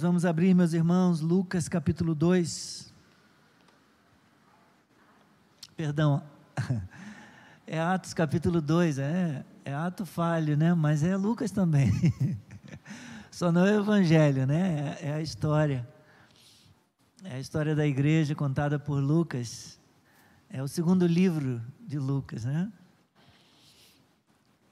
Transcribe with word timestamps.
vamos 0.00 0.24
abrir, 0.24 0.54
meus 0.54 0.72
irmãos, 0.72 1.20
Lucas 1.20 1.68
capítulo 1.68 2.14
2. 2.14 2.92
Perdão, 5.76 6.22
é 7.66 7.78
Atos 7.78 8.14
capítulo 8.14 8.60
2, 8.60 8.98
é, 8.98 9.44
é 9.64 9.74
ato 9.74 10.06
falho, 10.06 10.56
né? 10.56 10.72
Mas 10.74 11.02
é 11.02 11.16
Lucas 11.16 11.50
também. 11.50 11.90
Só 13.30 13.52
não 13.52 13.66
é 13.66 13.72
o 13.72 13.80
evangelho, 13.80 14.46
né? 14.46 14.96
É, 15.00 15.08
é 15.08 15.12
a 15.14 15.20
história. 15.20 15.86
É 17.22 17.34
a 17.34 17.40
história 17.40 17.74
da 17.74 17.86
igreja 17.86 18.34
contada 18.34 18.78
por 18.78 19.00
Lucas. 19.00 19.78
É 20.48 20.62
o 20.62 20.68
segundo 20.68 21.06
livro 21.06 21.60
de 21.80 21.98
Lucas, 21.98 22.44
né? 22.44 22.72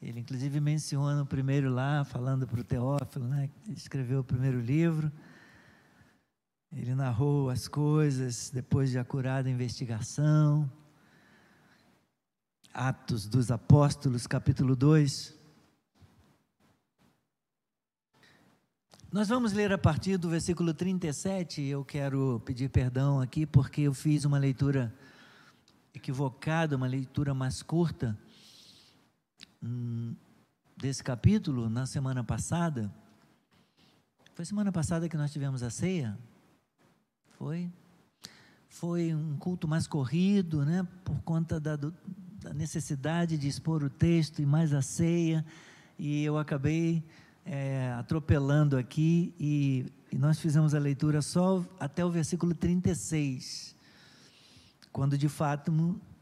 Ele, 0.04 0.20
inclusive, 0.20 0.60
menciona 0.60 1.22
o 1.22 1.26
primeiro 1.26 1.72
lá, 1.72 2.04
falando 2.04 2.46
para 2.46 2.60
o 2.60 2.64
Teófilo, 2.64 3.26
né, 3.26 3.48
que 3.48 3.72
escreveu 3.72 4.20
o 4.20 4.24
primeiro 4.24 4.60
livro. 4.60 5.10
Ele 6.70 6.94
narrou 6.94 7.48
as 7.48 7.66
coisas 7.66 8.50
depois 8.50 8.90
de 8.90 8.98
acurada 8.98 9.48
investigação. 9.48 10.70
Atos 12.74 13.26
dos 13.26 13.50
Apóstolos, 13.50 14.26
capítulo 14.26 14.76
2. 14.76 15.34
Nós 19.10 19.26
vamos 19.26 19.54
ler 19.54 19.72
a 19.72 19.78
partir 19.78 20.18
do 20.18 20.28
versículo 20.28 20.74
37. 20.74 21.62
Eu 21.62 21.82
quero 21.82 22.42
pedir 22.44 22.68
perdão 22.68 23.22
aqui 23.22 23.46
porque 23.46 23.80
eu 23.80 23.94
fiz 23.94 24.26
uma 24.26 24.36
leitura 24.36 24.94
equivocada, 25.94 26.76
uma 26.76 26.86
leitura 26.86 27.32
mais 27.32 27.62
curta 27.62 28.14
desse 30.76 31.02
capítulo 31.02 31.68
na 31.68 31.86
semana 31.86 32.22
passada. 32.22 32.92
Foi 34.34 34.44
semana 34.44 34.72
passada 34.72 35.08
que 35.08 35.16
nós 35.16 35.32
tivemos 35.32 35.62
a 35.62 35.70
ceia? 35.70 36.18
Foi? 37.38 37.70
Foi 38.68 39.14
um 39.14 39.36
culto 39.36 39.68
mais 39.68 39.86
corrido, 39.86 40.64
né? 40.64 40.86
Por 41.04 41.20
conta 41.22 41.60
da, 41.60 41.76
do, 41.76 41.94
da 42.42 42.52
necessidade 42.52 43.38
de 43.38 43.46
expor 43.46 43.84
o 43.84 43.88
texto 43.88 44.42
e 44.42 44.46
mais 44.46 44.74
a 44.74 44.82
ceia. 44.82 45.44
E 45.98 46.24
eu 46.24 46.36
acabei 46.36 47.04
é, 47.44 47.92
atropelando 47.92 48.76
aqui 48.76 49.32
e, 49.38 49.86
e 50.10 50.18
nós 50.18 50.40
fizemos 50.40 50.74
a 50.74 50.78
leitura 50.78 51.22
só 51.22 51.64
até 51.78 52.04
o 52.04 52.10
versículo 52.10 52.54
36. 52.54 53.76
Quando 54.92 55.16
de 55.16 55.28
fato, 55.28 55.72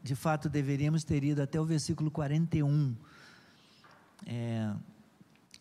de 0.03 0.15
fato 0.15 0.47
deveríamos 0.47 1.03
ter 1.03 1.23
ido 1.23 1.41
até 1.41 1.59
o 1.59 1.65
versículo 1.65 2.11
41 2.11 2.95
é, 4.25 4.73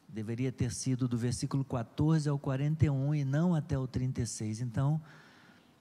deveria 0.09 0.53
ter 0.53 0.71
sido 0.73 1.09
do 1.09 1.17
versículo 1.17 1.65
14 1.65 2.29
ao 2.29 2.39
41 2.39 3.15
e 3.15 3.25
não 3.25 3.55
até 3.55 3.79
o 3.79 3.87
36. 3.87 4.61
Então, 4.61 5.01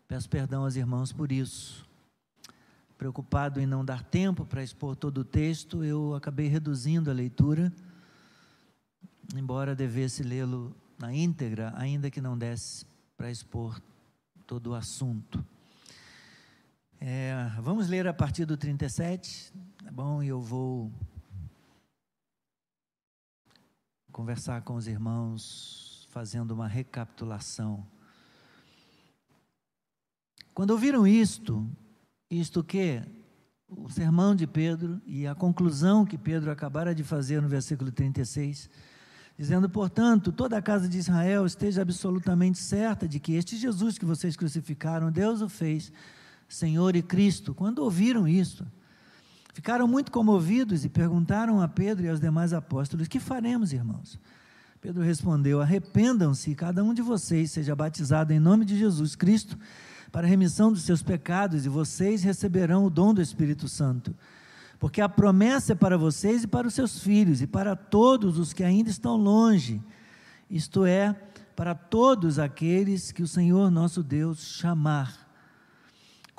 peço 0.08 0.30
perdão 0.30 0.64
aos 0.64 0.76
irmãos 0.76 1.12
por 1.12 1.32
isso. 1.32 1.88
Preocupado 2.98 3.60
em 3.60 3.66
não 3.66 3.84
dar 3.84 4.04
tempo 4.04 4.46
para 4.46 4.64
expor 4.64 4.96
todo 4.96 5.20
o 5.20 5.26
texto, 5.26 5.84
eu 5.84 6.14
acabei 6.14 6.48
reduzindo 6.48 7.10
a 7.10 7.14
leitura, 7.14 7.74
embora 9.36 9.76
devesse 9.76 10.22
lê-lo 10.22 10.76
na 11.00 11.14
íntegra, 11.14 11.74
ainda 11.76 12.12
que 12.12 12.22
não 12.22 12.38
desse 12.38 12.86
para 13.18 13.32
expor 13.32 13.82
todo 14.46 14.68
o 14.68 14.76
assunto. 14.76 15.44
É, 17.00 17.52
vamos 17.60 17.88
ler 17.88 18.08
a 18.08 18.14
partir 18.14 18.46
do 18.46 18.56
37, 18.56 19.52
tá 19.84 19.92
bom? 19.92 20.22
E 20.22 20.28
eu 20.28 20.40
vou 20.40 20.92
conversar 24.12 24.62
com 24.62 24.76
os 24.76 24.88
irmãos, 24.88 26.08
fazendo 26.12 26.52
uma 26.52 26.68
recapitulação. 26.68 27.86
Quando 30.54 30.72
ouviram 30.72 31.08
isto, 31.08 31.66
isto 32.30 32.64
que 32.64 33.02
o 33.70 33.90
sermão 33.90 34.36
de 34.36 34.46
Pedro 34.46 35.02
e 35.06 35.26
a 35.26 35.34
conclusão 35.34 36.06
que 36.06 36.18
Pedro 36.18 36.52
acabara 36.52 36.94
de 36.94 37.04
fazer 37.04 37.42
no 37.42 37.48
versículo 37.48 37.90
36, 37.90 38.70
dizendo, 39.38 39.70
portanto, 39.70 40.32
toda 40.32 40.58
a 40.58 40.62
casa 40.62 40.90
de 40.90 40.98
Israel 40.98 41.46
esteja 41.46 41.82
absolutamente 41.82 42.58
certa 42.58 43.08
de 43.08 43.20
que 43.20 43.34
este 43.34 43.56
Jesus 43.56 43.98
que 43.98 44.06
vocês 44.06 44.36
crucificaram, 44.36 45.10
Deus 45.10 45.42
o 45.42 45.48
fez 45.48 45.92
Senhor 46.50 46.98
e 46.98 47.02
Cristo. 47.02 47.56
Quando 47.56 47.80
ouviram 47.80 48.28
isso, 48.28 48.68
Ficaram 49.54 49.88
muito 49.88 50.12
comovidos 50.12 50.86
e 50.86 50.90
perguntaram 50.90 51.62
a 51.62 51.68
Pedro 51.68 52.06
e 52.06 52.10
aos 52.10 52.20
demais 52.20 52.54
apóstolos: 52.54 53.08
Que 53.08 53.20
faremos, 53.20 53.74
irmãos? 53.74 54.20
Pedro 54.80 55.04
respondeu: 55.04 55.62
Arrependam-se 55.62 56.56
cada 56.56 56.84
um 56.84 56.94
de 56.94 57.02
vocês 57.02 57.52
seja 57.52 57.76
batizado 57.76 58.34
em 58.34 58.40
nome 58.40 58.66
de 58.66 58.78
Jesus 58.78 59.16
Cristo 59.16 59.58
para 60.12 60.28
a 60.28 60.30
remissão 60.30 60.72
dos 60.72 60.82
seus 60.82 61.02
pecados, 61.02 61.66
e 61.66 61.70
vocês 61.70 62.22
receberão 62.24 62.86
o 62.86 62.90
dom 62.90 63.14
do 63.14 63.22
Espírito 63.22 63.68
Santo. 63.68 64.14
Porque 64.78 65.00
a 65.00 65.08
promessa 65.08 65.74
é 65.74 65.76
para 65.76 65.98
vocês 65.98 66.44
e 66.44 66.48
para 66.48 66.68
os 66.68 66.74
seus 66.74 67.00
filhos, 67.00 67.42
e 67.42 67.48
para 67.48 67.76
todos 67.76 68.38
os 68.38 68.52
que 68.52 68.64
ainda 68.64 68.90
estão 68.90 69.16
longe, 69.16 69.82
isto 70.50 70.86
é, 70.86 71.16
para 71.56 71.74
todos 71.76 72.40
aqueles 72.40 73.12
que 73.12 73.24
o 73.24 73.28
Senhor 73.28 73.70
nosso 73.70 74.04
Deus 74.04 74.40
chamar. 74.40 75.21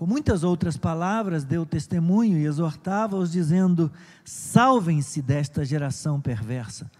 Com 0.02 0.06
muitas 0.06 0.42
outras 0.42 0.76
palavras, 0.76 1.44
deu 1.44 1.64
testemunho 1.64 2.36
e 2.36 2.44
exortava-os, 2.44 3.30
dizendo: 3.30 3.88
Salvem-se 4.24 5.22
desta 5.22 5.64
geração 5.64 6.20
perversa. 6.20 6.90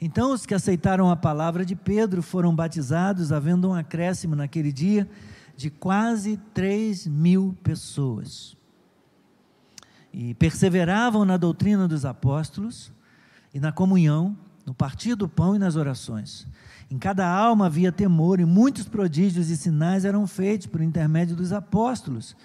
Então, 0.00 0.32
os 0.32 0.44
que 0.44 0.52
aceitaram 0.52 1.08
a 1.08 1.14
palavra 1.14 1.64
de 1.64 1.76
Pedro 1.76 2.20
foram 2.20 2.52
batizados, 2.52 3.30
havendo 3.30 3.68
um 3.68 3.74
acréscimo 3.74 4.34
naquele 4.34 4.72
dia 4.72 5.08
de 5.56 5.70
quase 5.70 6.36
três 6.52 7.06
mil 7.06 7.56
pessoas. 7.62 8.56
E 10.12 10.34
perseveravam 10.34 11.24
na 11.24 11.36
doutrina 11.36 11.86
dos 11.86 12.04
apóstolos 12.04 12.92
e 13.54 13.60
na 13.60 13.70
comunhão, 13.70 14.36
no 14.64 14.72
partir 14.72 15.14
do 15.14 15.28
pão 15.28 15.56
e 15.56 15.58
nas 15.58 15.76
orações. 15.76 16.46
Em 16.90 16.98
cada 16.98 17.26
alma 17.26 17.66
havia 17.66 17.90
temor, 17.90 18.38
e 18.38 18.44
muitos 18.44 18.86
prodígios 18.86 19.50
e 19.50 19.56
sinais 19.56 20.04
eram 20.04 20.26
feitos 20.26 20.66
por 20.66 20.80
intermédio 20.80 21.34
dos 21.34 21.52
apóstolos. 21.52 22.36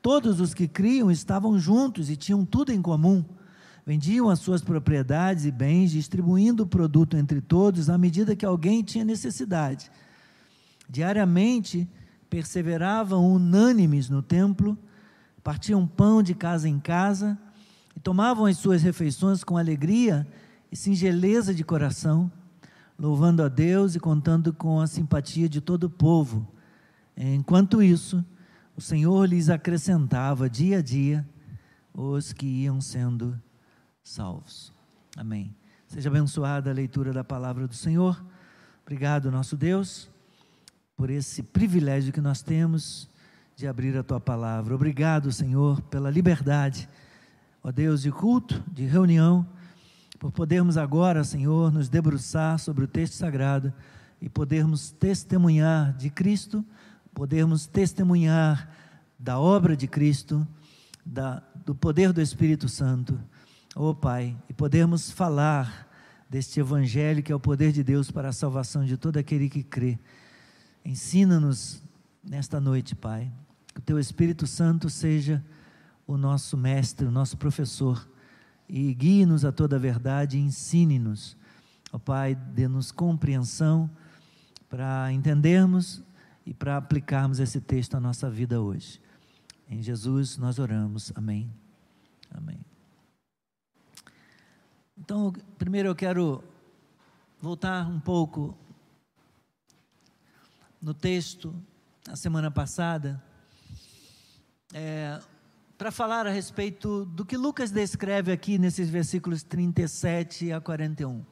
Todos 0.00 0.40
os 0.40 0.54
que 0.54 0.68
criam 0.68 1.10
estavam 1.10 1.58
juntos 1.58 2.08
e 2.08 2.16
tinham 2.16 2.44
tudo 2.44 2.72
em 2.72 2.80
comum. 2.80 3.24
Vendiam 3.84 4.28
as 4.28 4.38
suas 4.38 4.62
propriedades 4.62 5.44
e 5.44 5.50
bens, 5.50 5.90
distribuindo 5.90 6.62
o 6.62 6.66
produto 6.66 7.16
entre 7.16 7.40
todos 7.40 7.90
à 7.90 7.98
medida 7.98 8.36
que 8.36 8.46
alguém 8.46 8.82
tinha 8.82 9.04
necessidade. 9.04 9.90
Diariamente 10.88 11.88
perseveravam 12.30 13.32
unânimes 13.32 14.08
no 14.08 14.22
templo, 14.22 14.78
partiam 15.42 15.86
pão 15.86 16.22
de 16.22 16.34
casa 16.34 16.68
em 16.68 16.78
casa 16.78 17.38
e 17.96 18.00
tomavam 18.00 18.46
as 18.46 18.58
suas 18.58 18.82
refeições 18.82 19.42
com 19.42 19.56
alegria 19.56 20.26
e 20.70 20.76
singeleza 20.76 21.54
de 21.54 21.64
coração 21.64 22.30
louvando 22.98 23.42
a 23.44 23.48
Deus 23.48 23.94
e 23.94 24.00
contando 24.00 24.52
com 24.52 24.80
a 24.80 24.86
simpatia 24.86 25.48
de 25.48 25.60
todo 25.60 25.84
o 25.84 25.90
povo. 25.90 26.46
Enquanto 27.16 27.82
isso, 27.82 28.24
o 28.76 28.80
Senhor 28.80 29.24
lhes 29.28 29.48
acrescentava 29.48 30.50
dia 30.50 30.78
a 30.78 30.82
dia 30.82 31.28
os 31.94 32.32
que 32.32 32.46
iam 32.46 32.80
sendo 32.80 33.40
salvos. 34.02 34.72
Amém. 35.16 35.54
Seja 35.86 36.08
abençoada 36.08 36.70
a 36.70 36.74
leitura 36.74 37.12
da 37.12 37.22
palavra 37.22 37.66
do 37.66 37.74
Senhor. 37.74 38.22
Obrigado, 38.82 39.30
nosso 39.30 39.56
Deus, 39.56 40.10
por 40.96 41.08
esse 41.08 41.42
privilégio 41.42 42.12
que 42.12 42.20
nós 42.20 42.42
temos 42.42 43.08
de 43.54 43.66
abrir 43.66 43.96
a 43.96 44.02
tua 44.02 44.20
palavra. 44.20 44.74
Obrigado, 44.74 45.30
Senhor, 45.30 45.80
pela 45.82 46.10
liberdade, 46.10 46.88
ó 47.62 47.70
Deus, 47.70 48.02
de 48.02 48.10
culto, 48.10 48.62
de 48.72 48.84
reunião 48.86 49.46
por 50.18 50.32
podermos 50.32 50.76
agora, 50.76 51.22
Senhor, 51.22 51.72
nos 51.72 51.88
debruçar 51.88 52.58
sobre 52.58 52.84
o 52.84 52.88
texto 52.88 53.14
sagrado 53.14 53.72
e 54.20 54.28
podermos 54.28 54.90
testemunhar 54.90 55.92
de 55.92 56.10
Cristo, 56.10 56.64
podermos 57.14 57.66
testemunhar 57.66 58.68
da 59.18 59.38
obra 59.38 59.76
de 59.76 59.86
Cristo, 59.86 60.46
da, 61.06 61.42
do 61.64 61.74
poder 61.74 62.12
do 62.12 62.20
Espírito 62.20 62.68
Santo, 62.68 63.18
ó 63.76 63.90
oh, 63.90 63.94
Pai, 63.94 64.36
e 64.48 64.52
podermos 64.52 65.10
falar 65.10 65.88
deste 66.28 66.58
Evangelho 66.60 67.22
que 67.22 67.32
é 67.32 67.34
o 67.34 67.40
poder 67.40 67.72
de 67.72 67.84
Deus 67.84 68.10
para 68.10 68.28
a 68.28 68.32
salvação 68.32 68.84
de 68.84 68.96
todo 68.96 69.16
aquele 69.16 69.48
que 69.48 69.62
crê. 69.62 69.98
Ensina-nos 70.84 71.80
nesta 72.22 72.60
noite, 72.60 72.94
Pai, 72.94 73.30
que 73.72 73.80
o 73.80 73.82
Teu 73.82 73.98
Espírito 73.98 74.46
Santo 74.46 74.90
seja 74.90 75.44
o 76.06 76.16
nosso 76.16 76.56
mestre, 76.56 77.06
o 77.06 77.10
nosso 77.10 77.36
professor 77.36 78.08
e 78.68 78.92
guie-nos 78.92 79.44
a 79.44 79.52
toda 79.52 79.76
a 79.76 79.78
verdade 79.78 80.36
e 80.36 80.40
ensine-nos. 80.40 81.36
Ó 81.92 81.98
Pai, 81.98 82.34
dê-nos 82.34 82.92
compreensão 82.92 83.90
para 84.68 85.10
entendermos 85.12 86.02
e 86.44 86.52
para 86.52 86.76
aplicarmos 86.76 87.40
esse 87.40 87.60
texto 87.60 87.94
à 87.96 88.00
nossa 88.00 88.30
vida 88.30 88.60
hoje. 88.60 89.00
Em 89.68 89.82
Jesus 89.82 90.36
nós 90.36 90.58
oramos. 90.58 91.12
Amém. 91.14 91.50
Amém. 92.30 92.58
Então, 94.98 95.32
primeiro 95.56 95.88
eu 95.88 95.94
quero 95.94 96.44
voltar 97.40 97.86
um 97.88 98.00
pouco 98.00 98.56
no 100.80 100.92
texto, 100.92 101.54
na 102.06 102.16
semana 102.16 102.50
passada, 102.50 103.22
é, 104.72 105.20
para 105.78 105.92
falar 105.92 106.26
a 106.26 106.30
respeito 106.30 107.04
do 107.04 107.24
que 107.24 107.36
Lucas 107.36 107.70
descreve 107.70 108.32
aqui 108.32 108.58
nesses 108.58 108.90
versículos 108.90 109.44
37 109.44 110.50
a 110.50 110.60
41. 110.60 111.24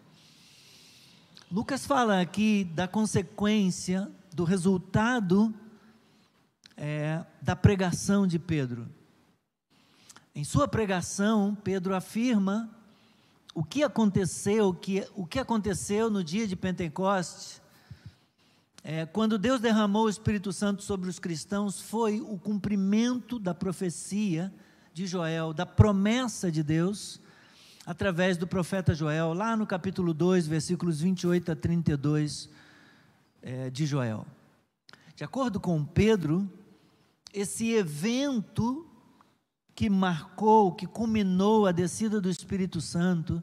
Lucas 1.51 1.85
fala 1.85 2.21
aqui 2.21 2.63
da 2.63 2.87
consequência, 2.87 4.09
do 4.33 4.45
resultado 4.45 5.53
é, 6.77 7.25
da 7.43 7.57
pregação 7.57 8.25
de 8.25 8.39
Pedro. 8.39 8.89
Em 10.33 10.45
sua 10.45 10.69
pregação, 10.69 11.53
Pedro 11.65 11.93
afirma 11.93 12.71
o 13.53 13.65
que 13.65 13.83
aconteceu, 13.83 14.73
que, 14.73 15.05
o 15.17 15.27
que 15.27 15.41
aconteceu 15.41 16.09
no 16.09 16.23
dia 16.23 16.47
de 16.47 16.55
Pentecostes, 16.55 17.61
é, 18.89 19.05
quando 19.05 19.37
Deus 19.37 19.61
derramou 19.61 20.05
o 20.05 20.09
Espírito 20.09 20.53
Santo 20.53 20.81
sobre 20.81 21.11
os 21.11 21.19
cristãos, 21.19 21.81
foi 21.81 22.21
o 22.21 22.39
cumprimento 22.39 23.37
da 23.37 23.53
profecia 23.53 24.55
de 24.95 25.09
Joel, 25.09 25.53
da 25.53 25.67
promessa 25.67 26.53
de 26.53 26.63
Deus, 26.63 27.21
através 27.85 28.37
do 28.37 28.47
profeta 28.47 28.95
Joel, 28.95 29.33
lá 29.33 29.57
no 29.57 29.67
capítulo 29.67 30.15
2, 30.15 30.47
versículos 30.47 31.01
28 31.01 31.51
a 31.51 31.57
32 31.57 32.49
é, 33.43 33.71
de 33.71 33.87
Joel. 33.87 34.25
De 35.17 35.25
acordo 35.25 35.59
com 35.59 35.85
Pedro, 35.85 36.49
esse 37.35 37.73
evento 37.73 38.87
que 39.75 39.91
marcou, 39.91 40.71
que 40.71 40.87
culminou 40.87 41.67
a 41.67 41.73
descida 41.73 42.21
do 42.21 42.31
Espírito 42.31 42.81
Santo 42.81 43.43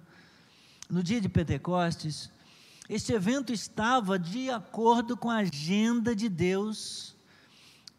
no 0.89 1.03
dia 1.03 1.19
de 1.19 1.27
Pentecostes, 1.27 2.31
este 2.89 3.13
evento 3.13 3.53
estava 3.53 4.19
de 4.19 4.49
acordo 4.49 5.15
com 5.15 5.29
a 5.29 5.37
agenda 5.37 6.13
de 6.13 6.27
Deus 6.27 7.15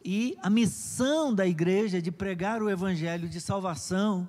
e 0.04 0.36
a 0.42 0.50
missão 0.50 1.34
da 1.34 1.46
igreja 1.46 2.02
de 2.02 2.12
pregar 2.12 2.62
o 2.62 2.69
evangelho 2.69 3.26
de 3.26 3.40
salvação 3.40 4.28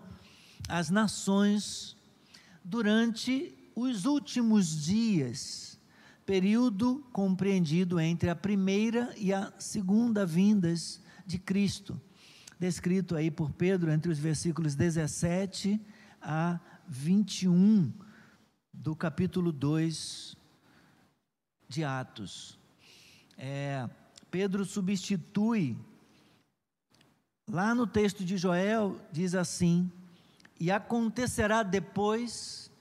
às 0.69 0.89
nações 0.89 1.97
durante 2.63 3.53
os 3.75 4.05
últimos 4.05 4.81
dias, 4.85 5.77
período 6.25 7.05
compreendido 7.11 7.99
entre 7.99 8.29
a 8.29 8.35
primeira 8.35 9.13
e 9.17 9.33
a 9.33 9.51
segunda 9.59 10.25
vindas 10.25 11.01
de 11.25 11.37
Cristo, 11.37 11.99
descrito 12.57 13.13
aí 13.13 13.29
por 13.29 13.51
Pedro 13.51 13.91
entre 13.91 14.09
os 14.09 14.17
versículos 14.17 14.73
17 14.73 15.81
a 16.21 16.61
21 16.87 17.91
do 18.73 18.95
capítulo 18.95 19.51
2 19.51 20.44
de 21.67 21.83
Atos. 21.83 22.57
É, 23.38 23.89
Pedro 24.31 24.65
substitui, 24.65 25.77
lá 27.50 27.73
no 27.75 27.85
texto 27.85 28.23
de 28.23 28.38
Joel, 28.38 29.00
diz 29.12 29.35
assim: 29.35 29.91
e 30.59 30.71
acontecerá 30.71 31.63
depois. 31.63 32.71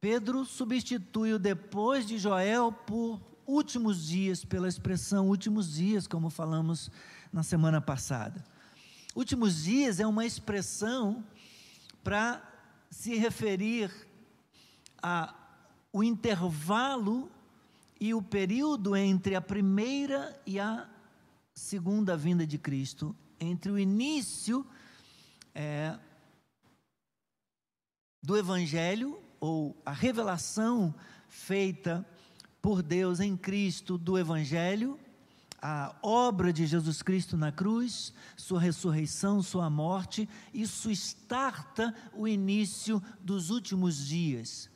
Pedro 0.00 0.44
substitui 0.44 1.32
o 1.32 1.38
depois 1.38 2.06
de 2.06 2.18
Joel 2.18 2.70
por 2.70 3.20
últimos 3.46 4.06
dias, 4.06 4.44
pela 4.44 4.68
expressão 4.68 5.28
últimos 5.28 5.74
dias, 5.74 6.06
como 6.06 6.28
falamos 6.28 6.90
na 7.32 7.42
semana 7.42 7.80
passada. 7.80 8.44
Últimos 9.14 9.64
dias 9.64 10.00
é 10.00 10.06
uma 10.06 10.26
expressão 10.26 11.24
para 12.02 12.42
se 12.90 13.16
referir 13.16 13.90
a 15.02 15.34
o 15.92 16.02
intervalo 16.02 17.30
e 18.04 18.12
o 18.12 18.20
período 18.20 18.94
entre 18.94 19.34
a 19.34 19.40
primeira 19.40 20.38
e 20.44 20.60
a 20.60 20.86
segunda 21.54 22.14
vinda 22.14 22.46
de 22.46 22.58
Cristo, 22.58 23.16
entre 23.40 23.72
o 23.72 23.78
início 23.78 24.66
é, 25.54 25.98
do 28.22 28.36
Evangelho, 28.36 29.18
ou 29.40 29.74
a 29.86 29.90
revelação 29.90 30.94
feita 31.30 32.06
por 32.60 32.82
Deus 32.82 33.20
em 33.20 33.38
Cristo 33.38 33.96
do 33.96 34.18
Evangelho, 34.18 35.00
a 35.62 35.96
obra 36.02 36.52
de 36.52 36.66
Jesus 36.66 37.00
Cristo 37.00 37.38
na 37.38 37.50
cruz, 37.50 38.12
sua 38.36 38.60
ressurreição, 38.60 39.42
sua 39.42 39.70
morte, 39.70 40.28
isso 40.52 40.90
starta 40.90 41.94
o 42.12 42.28
início 42.28 43.02
dos 43.22 43.48
últimos 43.48 43.96
dias 44.06 44.68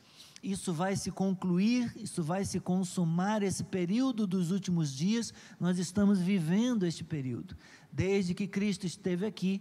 isso 0.43 0.73
vai 0.73 0.97
se 0.97 1.11
concluir, 1.11 1.93
isso 1.97 2.23
vai 2.23 2.45
se 2.45 2.61
consumar, 2.61 3.43
esse 3.43 3.65
período 3.65 4.27
dos 4.27 4.51
últimos 4.51 4.95
dias, 4.95 5.33
nós 5.59 5.79
estamos 5.79 6.21
vivendo 6.21 6.87
este 6.87 7.03
período. 7.03 7.57
Desde 7.93 8.35
que 8.35 8.47
Cristo 8.47 8.87
esteve 8.87 9.27
aqui, 9.27 9.61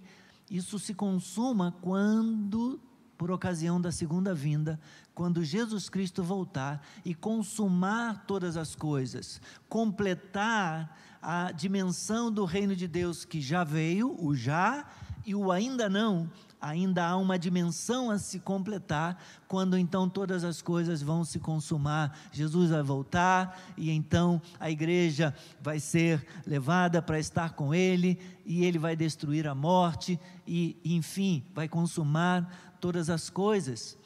isso 0.49 0.77
se 0.79 0.93
consuma 0.93 1.75
quando, 1.81 2.79
por 3.17 3.31
ocasião 3.31 3.81
da 3.81 3.91
segunda 3.91 4.33
vinda, 4.33 4.79
quando 5.13 5.43
Jesus 5.43 5.89
Cristo 5.89 6.23
voltar 6.23 6.85
e 7.03 7.15
consumar 7.15 8.25
todas 8.27 8.55
as 8.55 8.75
coisas, 8.75 9.41
completar 9.67 10.95
a 11.21 11.51
dimensão 11.51 12.31
do 12.31 12.45
reino 12.45 12.75
de 12.75 12.87
Deus 12.87 13.25
que 13.25 13.41
já 13.41 13.63
veio, 13.63 14.15
o 14.23 14.35
já 14.35 14.85
e 15.25 15.35
o 15.35 15.51
ainda 15.51 15.89
não, 15.89 16.29
ainda 16.67 17.05
há 17.05 17.15
uma 17.15 17.39
dimensão 17.39 18.11
a 18.11 18.19
se 18.19 18.39
completar, 18.39 19.23
quando 19.47 19.77
então 19.77 20.09
todas 20.09 20.43
as 20.43 20.61
coisas 20.61 21.01
vão 21.01 21.23
se 21.23 21.39
consumar. 21.39 22.17
Jesus 22.31 22.71
vai 22.71 22.83
voltar 22.83 23.59
e 23.77 23.89
então 23.89 24.41
a 24.59 24.69
igreja 24.69 25.33
vai 25.61 25.79
ser 25.79 26.25
levada 26.45 27.01
para 27.01 27.19
estar 27.19 27.53
com 27.53 27.73
Ele 27.73 28.19
e 28.45 28.65
Ele 28.65 28.77
vai 28.77 28.95
destruir 28.95 29.47
a 29.47 29.55
morte 29.55 30.19
e, 30.45 30.77
enfim, 30.83 31.43
vai 31.53 31.69
consumar 31.69 32.75
todas 32.81 33.09
as 33.09 33.29
coisas. 33.29 33.97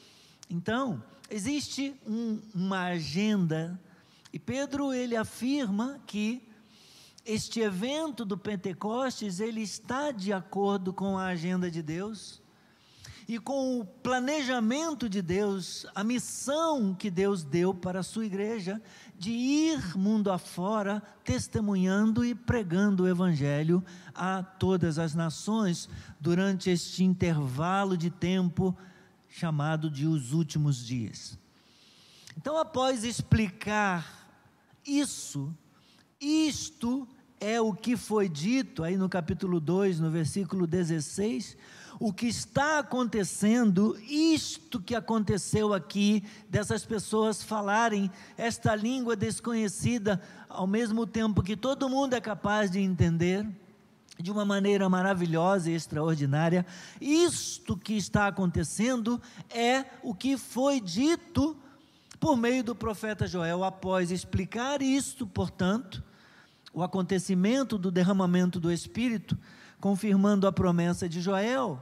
Então, 0.50 1.04
existe 1.30 1.96
um, 2.06 2.40
uma 2.54 2.84
agenda 2.86 3.80
e 4.32 4.38
Pedro 4.38 4.94
ele 4.94 5.16
afirma 5.16 6.00
que 6.06 6.48
este 7.26 7.60
evento 7.60 8.24
do 8.24 8.38
Pentecostes 8.38 9.40
ele 9.40 9.62
está 9.62 10.12
de 10.12 10.32
acordo 10.34 10.94
com 10.94 11.18
a 11.18 11.26
agenda 11.26 11.70
de 11.70 11.82
Deus 11.82 12.41
e 13.34 13.40
com 13.40 13.80
o 13.80 13.86
planejamento 13.86 15.08
de 15.08 15.22
Deus, 15.22 15.86
a 15.96 16.04
missão 16.04 16.94
que 16.94 17.10
Deus 17.10 17.46
deu 17.46 17.74
para 17.74 18.02
a 18.02 18.04
sua 18.04 18.26
igreja 18.26 18.82
de 19.18 19.32
ir 19.32 19.98
mundo 19.98 20.30
afora 20.30 21.02
testemunhando 21.24 22.26
e 22.26 22.36
pregando 22.36 23.04
o 23.04 23.08
evangelho 23.08 23.82
a 24.14 24.44
todas 24.44 25.00
as 25.00 25.16
nações 25.16 25.88
durante 26.20 26.70
este 26.70 27.06
intervalo 27.06 27.98
de 27.98 28.10
tempo 28.10 28.78
chamado 29.30 29.90
de 29.90 30.06
os 30.06 30.34
últimos 30.34 30.86
dias. 30.86 31.40
Então, 32.36 32.58
após 32.58 33.06
explicar 33.06 34.28
isso, 34.86 35.56
isto 36.20 37.08
é 37.42 37.60
o 37.60 37.74
que 37.74 37.98
foi 37.98 38.30
dito 38.30 38.84
aí 38.84 38.96
no 38.96 39.10
capítulo 39.10 39.60
2, 39.60 40.00
no 40.00 40.12
versículo 40.12 40.68
16, 40.68 41.58
o 42.00 42.14
que 42.14 42.28
está 42.28 42.78
acontecendo, 42.78 43.98
isto 44.08 44.80
que 44.80 44.94
aconteceu 44.94 45.74
aqui, 45.74 46.24
dessas 46.48 46.86
pessoas 46.86 47.42
falarem 47.42 48.12
esta 48.38 48.76
língua 48.76 49.16
desconhecida, 49.16 50.22
ao 50.48 50.68
mesmo 50.68 51.08
tempo 51.08 51.42
que 51.42 51.58
todo 51.58 51.90
mundo 51.90 52.14
é 52.14 52.22
capaz 52.22 52.70
de 52.70 52.80
entender, 52.80 53.48
de 54.20 54.32
uma 54.32 54.46
maneira 54.46 54.88
maravilhosa 54.88 55.72
e 55.72 55.74
extraordinária, 55.74 56.64
isto 57.02 57.76
que 57.76 57.94
está 57.98 58.28
acontecendo 58.28 59.20
é 59.50 59.86
o 60.04 60.14
que 60.14 60.38
foi 60.38 60.80
dito 60.80 61.58
por 62.20 62.38
meio 62.38 62.64
do 62.64 62.76
profeta 62.76 63.26
Joel, 63.26 63.64
após 63.64 64.12
explicar 64.12 64.80
isto, 64.84 65.26
portanto, 65.26 66.04
o 66.74 66.82
acontecimento 66.82 67.78
do 67.78 67.92
derramamento 67.92 68.60
do 68.60 68.72
Espírito, 68.72 69.38
confirmando 69.80 70.48
a 70.48 70.52
promessa 70.52 71.08
de 71.10 71.22
Joel, 71.22 71.82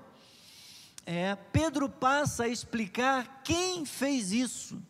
é, 1.05 1.35
Pedro 1.35 1.89
passa 1.89 2.43
a 2.43 2.47
explicar 2.47 3.41
quem 3.43 3.85
fez 3.85 4.31
isso. 4.31 4.81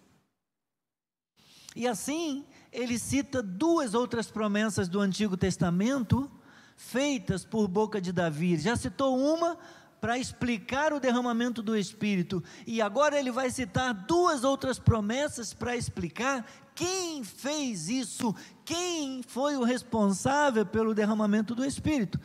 E 1.75 1.88
assim, 1.88 2.46
ele 2.72 3.00
cita 3.00 3.41
duas 3.41 3.94
outras 3.94 4.29
promessas 4.29 4.88
do 4.88 5.00
Antigo 5.00 5.38
Testamento 5.38 6.29
feitas 6.75 7.44
por 7.44 7.68
boca 7.68 8.00
de 8.00 8.12
Davi. 8.12 8.58
Já 8.58 8.75
citou 8.75 9.18
uma 9.18 9.58
para 10.00 10.18
explicar 10.18 10.94
o 10.94 11.00
derramamento 11.00 11.62
do 11.62 11.75
Espírito, 11.75 12.44
e 12.65 12.82
agora 12.82 13.20
ele 13.20 13.32
vai 13.32 13.50
citar 13.50 13.94
duas 13.94 14.44
outras 14.44 14.79
promessas 14.79 15.53
para 15.53 15.75
explicar 15.75 16.46
quem 16.74 17.24
fez 17.24 17.89
isso, 17.89 18.34
quem 18.63 19.22
foi 19.22 19.58
o 19.58 19.63
responsável 19.63 20.65
pelo 20.65 20.94
derramamento 20.94 21.53
do 21.53 21.65
Espírito. 21.65 22.20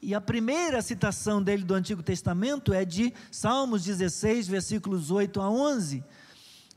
E 0.00 0.14
a 0.14 0.20
primeira 0.20 0.80
citação 0.82 1.42
dele 1.42 1.64
do 1.64 1.74
Antigo 1.74 2.02
Testamento 2.02 2.72
é 2.72 2.84
de 2.84 3.12
Salmos 3.32 3.82
16, 3.82 4.46
versículos 4.46 5.10
8 5.10 5.40
a 5.40 5.50
11. 5.50 6.04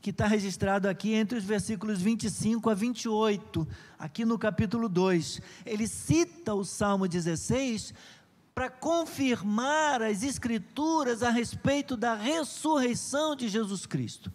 que 0.02 0.08
está 0.08 0.26
registrado 0.26 0.88
aqui 0.88 1.12
entre 1.12 1.36
os 1.36 1.44
versículos 1.44 2.00
25 2.00 2.70
a 2.70 2.74
28, 2.74 3.68
aqui 3.98 4.24
no 4.24 4.38
capítulo 4.38 4.88
2. 4.88 5.42
Ele 5.66 5.86
cita 5.86 6.54
o 6.54 6.64
Salmo 6.64 7.06
16 7.06 7.92
para 8.54 8.68
confirmar 8.68 10.02
as 10.02 10.22
Escrituras 10.22 11.22
a 11.22 11.30
respeito 11.30 11.96
da 11.96 12.14
ressurreição 12.14 13.34
de 13.34 13.48
Jesus 13.48 13.86
Cristo. 13.86 14.32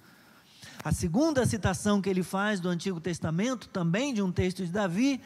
A 0.84 0.92
segunda 0.92 1.46
citação 1.46 2.02
que 2.02 2.10
ele 2.10 2.24
faz 2.24 2.60
do 2.60 2.70
Antigo 2.70 3.00
Testamento, 3.00 3.68
também 3.70 4.14
de 4.14 4.22
um 4.22 4.32
texto 4.32 4.64
de 4.64 4.72
Davi, 4.72 5.20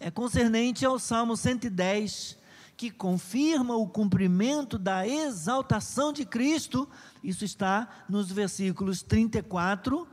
é 0.00 0.10
concernente 0.10 0.84
ao 0.84 0.98
Salmo 0.98 1.36
110, 1.36 2.36
que 2.76 2.90
confirma 2.90 3.76
o 3.76 3.88
cumprimento 3.88 4.78
da 4.78 5.06
exaltação 5.06 6.12
de 6.12 6.24
Cristo. 6.24 6.88
Isso 7.22 7.44
está 7.44 7.88
nos 8.08 8.30
versículos 8.30 9.02
34, 9.02 10.06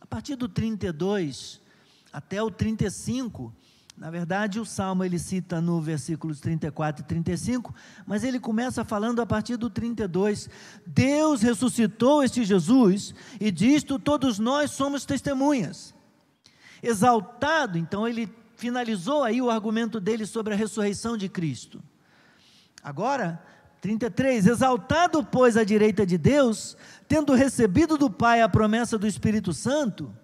a 0.00 0.06
partir 0.06 0.36
do 0.36 0.48
32 0.48 1.60
até 2.12 2.42
o 2.42 2.50
35. 2.50 3.52
Na 3.96 4.10
verdade, 4.10 4.60
o 4.60 4.64
salmo 4.66 5.02
ele 5.04 5.18
cita 5.18 5.58
no 5.58 5.80
versículos 5.80 6.38
34 6.38 7.02
e 7.02 7.06
35, 7.06 7.74
mas 8.04 8.24
ele 8.24 8.38
começa 8.38 8.84
falando 8.84 9.22
a 9.22 9.26
partir 9.26 9.56
do 9.56 9.70
32. 9.70 10.50
Deus 10.86 11.40
ressuscitou 11.40 12.22
este 12.22 12.44
Jesus 12.44 13.14
e 13.40 13.50
disto 13.50 13.98
todos 13.98 14.38
nós 14.38 14.70
somos 14.70 15.06
testemunhas. 15.06 15.94
Exaltado, 16.82 17.78
então 17.78 18.06
ele 18.06 18.28
finalizou 18.56 19.24
aí 19.24 19.40
o 19.40 19.50
argumento 19.50 19.98
dele 19.98 20.26
sobre 20.26 20.52
a 20.52 20.56
ressurreição 20.56 21.16
de 21.16 21.28
Cristo. 21.28 21.82
Agora, 22.82 23.42
33: 23.80 24.46
Exaltado, 24.46 25.24
pois, 25.24 25.56
à 25.56 25.64
direita 25.64 26.04
de 26.04 26.18
Deus, 26.18 26.76
tendo 27.08 27.32
recebido 27.32 27.96
do 27.96 28.10
Pai 28.10 28.42
a 28.42 28.48
promessa 28.48 28.98
do 28.98 29.06
Espírito 29.06 29.54
Santo, 29.54 30.14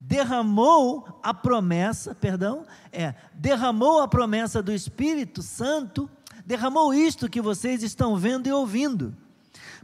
derramou 0.00 1.20
a 1.22 1.34
promessa, 1.34 2.14
perdão, 2.14 2.64
é, 2.90 3.14
derramou 3.34 4.00
a 4.00 4.08
promessa 4.08 4.62
do 4.62 4.72
Espírito 4.72 5.42
Santo, 5.42 6.08
derramou 6.46 6.94
isto 6.94 7.28
que 7.28 7.40
vocês 7.40 7.82
estão 7.82 8.16
vendo 8.16 8.46
e 8.46 8.52
ouvindo. 8.52 9.14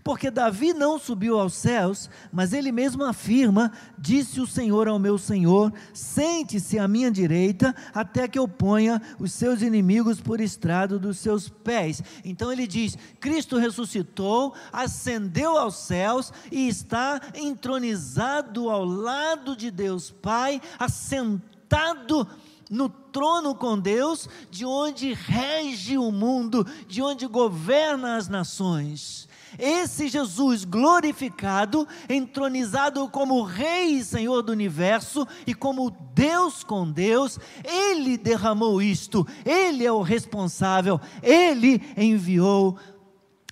Porque 0.06 0.30
Davi 0.30 0.72
não 0.72 1.00
subiu 1.00 1.36
aos 1.36 1.54
céus, 1.54 2.08
mas 2.32 2.52
ele 2.52 2.70
mesmo 2.70 3.02
afirma: 3.02 3.72
Disse 3.98 4.40
o 4.40 4.46
Senhor 4.46 4.86
ao 4.86 5.00
meu 5.00 5.18
Senhor: 5.18 5.72
Sente-se 5.92 6.78
à 6.78 6.86
minha 6.86 7.10
direita, 7.10 7.74
até 7.92 8.28
que 8.28 8.38
eu 8.38 8.46
ponha 8.46 9.02
os 9.18 9.32
seus 9.32 9.62
inimigos 9.62 10.20
por 10.20 10.40
estrado 10.40 10.96
dos 10.96 11.18
seus 11.18 11.48
pés. 11.48 12.04
Então 12.24 12.52
ele 12.52 12.68
diz: 12.68 12.96
Cristo 13.18 13.58
ressuscitou, 13.58 14.54
ascendeu 14.72 15.58
aos 15.58 15.74
céus 15.74 16.32
e 16.52 16.68
está 16.68 17.20
entronizado 17.34 18.70
ao 18.70 18.84
lado 18.84 19.56
de 19.56 19.72
Deus 19.72 20.12
Pai, 20.12 20.62
assentado 20.78 22.28
no 22.70 22.88
trono 22.88 23.56
com 23.56 23.76
Deus, 23.76 24.28
de 24.52 24.64
onde 24.64 25.14
rege 25.14 25.98
o 25.98 26.12
mundo, 26.12 26.64
de 26.86 27.02
onde 27.02 27.26
governa 27.26 28.16
as 28.16 28.28
nações. 28.28 29.25
Esse 29.58 30.08
Jesus 30.08 30.64
glorificado, 30.64 31.86
entronizado 32.08 33.08
como 33.08 33.42
Rei 33.42 33.98
e 33.98 34.04
Senhor 34.04 34.42
do 34.42 34.52
universo 34.52 35.26
e 35.46 35.54
como 35.54 35.90
Deus 36.14 36.62
com 36.62 36.90
Deus, 36.90 37.38
ele 37.64 38.16
derramou 38.16 38.80
isto, 38.80 39.26
ele 39.44 39.84
é 39.84 39.92
o 39.92 40.02
responsável, 40.02 41.00
ele 41.22 41.80
enviou 41.96 42.78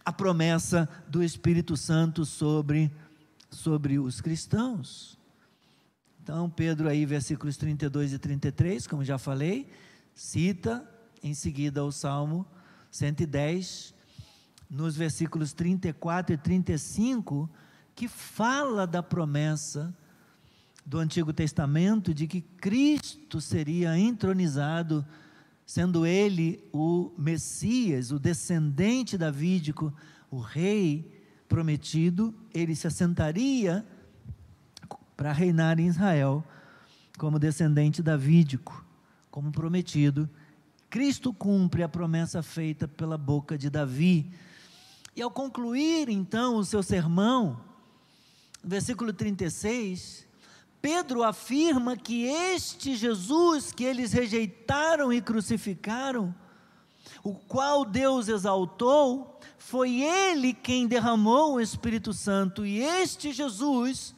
a 0.04 0.12
promessa 0.12 0.88
do 1.08 1.22
Espírito 1.22 1.76
Santo 1.76 2.24
sobre, 2.24 2.92
sobre 3.50 3.98
os 3.98 4.20
cristãos. 4.20 5.18
Então, 6.22 6.48
Pedro, 6.48 6.88
aí, 6.88 7.04
versículos 7.04 7.56
32 7.56 8.12
e 8.12 8.18
33, 8.18 8.86
como 8.86 9.04
já 9.04 9.18
falei, 9.18 9.68
cita 10.14 10.86
em 11.22 11.34
seguida 11.34 11.84
o 11.84 11.92
Salmo 11.92 12.46
110, 12.90 13.93
nos 14.74 14.96
versículos 14.96 15.52
34 15.52 16.34
e 16.34 16.36
35, 16.36 17.48
que 17.94 18.08
fala 18.08 18.88
da 18.88 19.04
promessa 19.04 19.96
do 20.84 20.98
Antigo 20.98 21.32
Testamento 21.32 22.12
de 22.12 22.26
que 22.26 22.40
Cristo 22.40 23.40
seria 23.40 23.96
entronizado, 23.96 25.06
sendo 25.64 26.04
ele 26.04 26.68
o 26.72 27.12
Messias, 27.16 28.10
o 28.10 28.18
descendente 28.18 29.16
davídico, 29.16 29.94
o 30.28 30.40
rei 30.40 31.22
prometido, 31.48 32.34
ele 32.52 32.74
se 32.74 32.88
assentaria 32.88 33.86
para 35.16 35.32
reinar 35.32 35.78
em 35.78 35.86
Israel 35.86 36.44
como 37.16 37.38
descendente 37.38 38.02
davídico, 38.02 38.84
como 39.30 39.52
prometido. 39.52 40.28
Cristo 40.90 41.32
cumpre 41.32 41.84
a 41.84 41.88
promessa 41.88 42.42
feita 42.42 42.88
pela 42.88 43.16
boca 43.16 43.56
de 43.56 43.70
Davi 43.70 44.32
e 45.16 45.22
ao 45.22 45.30
concluir 45.30 46.08
então 46.08 46.56
o 46.56 46.64
seu 46.64 46.82
sermão, 46.82 47.60
versículo 48.62 49.12
36, 49.12 50.26
Pedro 50.82 51.22
afirma 51.22 51.96
que 51.96 52.24
este 52.24 52.94
Jesus 52.96 53.72
que 53.72 53.84
eles 53.84 54.12
rejeitaram 54.12 55.12
e 55.12 55.20
crucificaram, 55.20 56.34
o 57.22 57.34
qual 57.34 57.84
Deus 57.84 58.28
exaltou, 58.28 59.40
foi 59.56 60.02
ele 60.02 60.52
quem 60.52 60.86
derramou 60.86 61.54
o 61.54 61.60
Espírito 61.60 62.12
Santo, 62.12 62.66
e 62.66 62.80
este 62.80 63.32
Jesus 63.32 64.14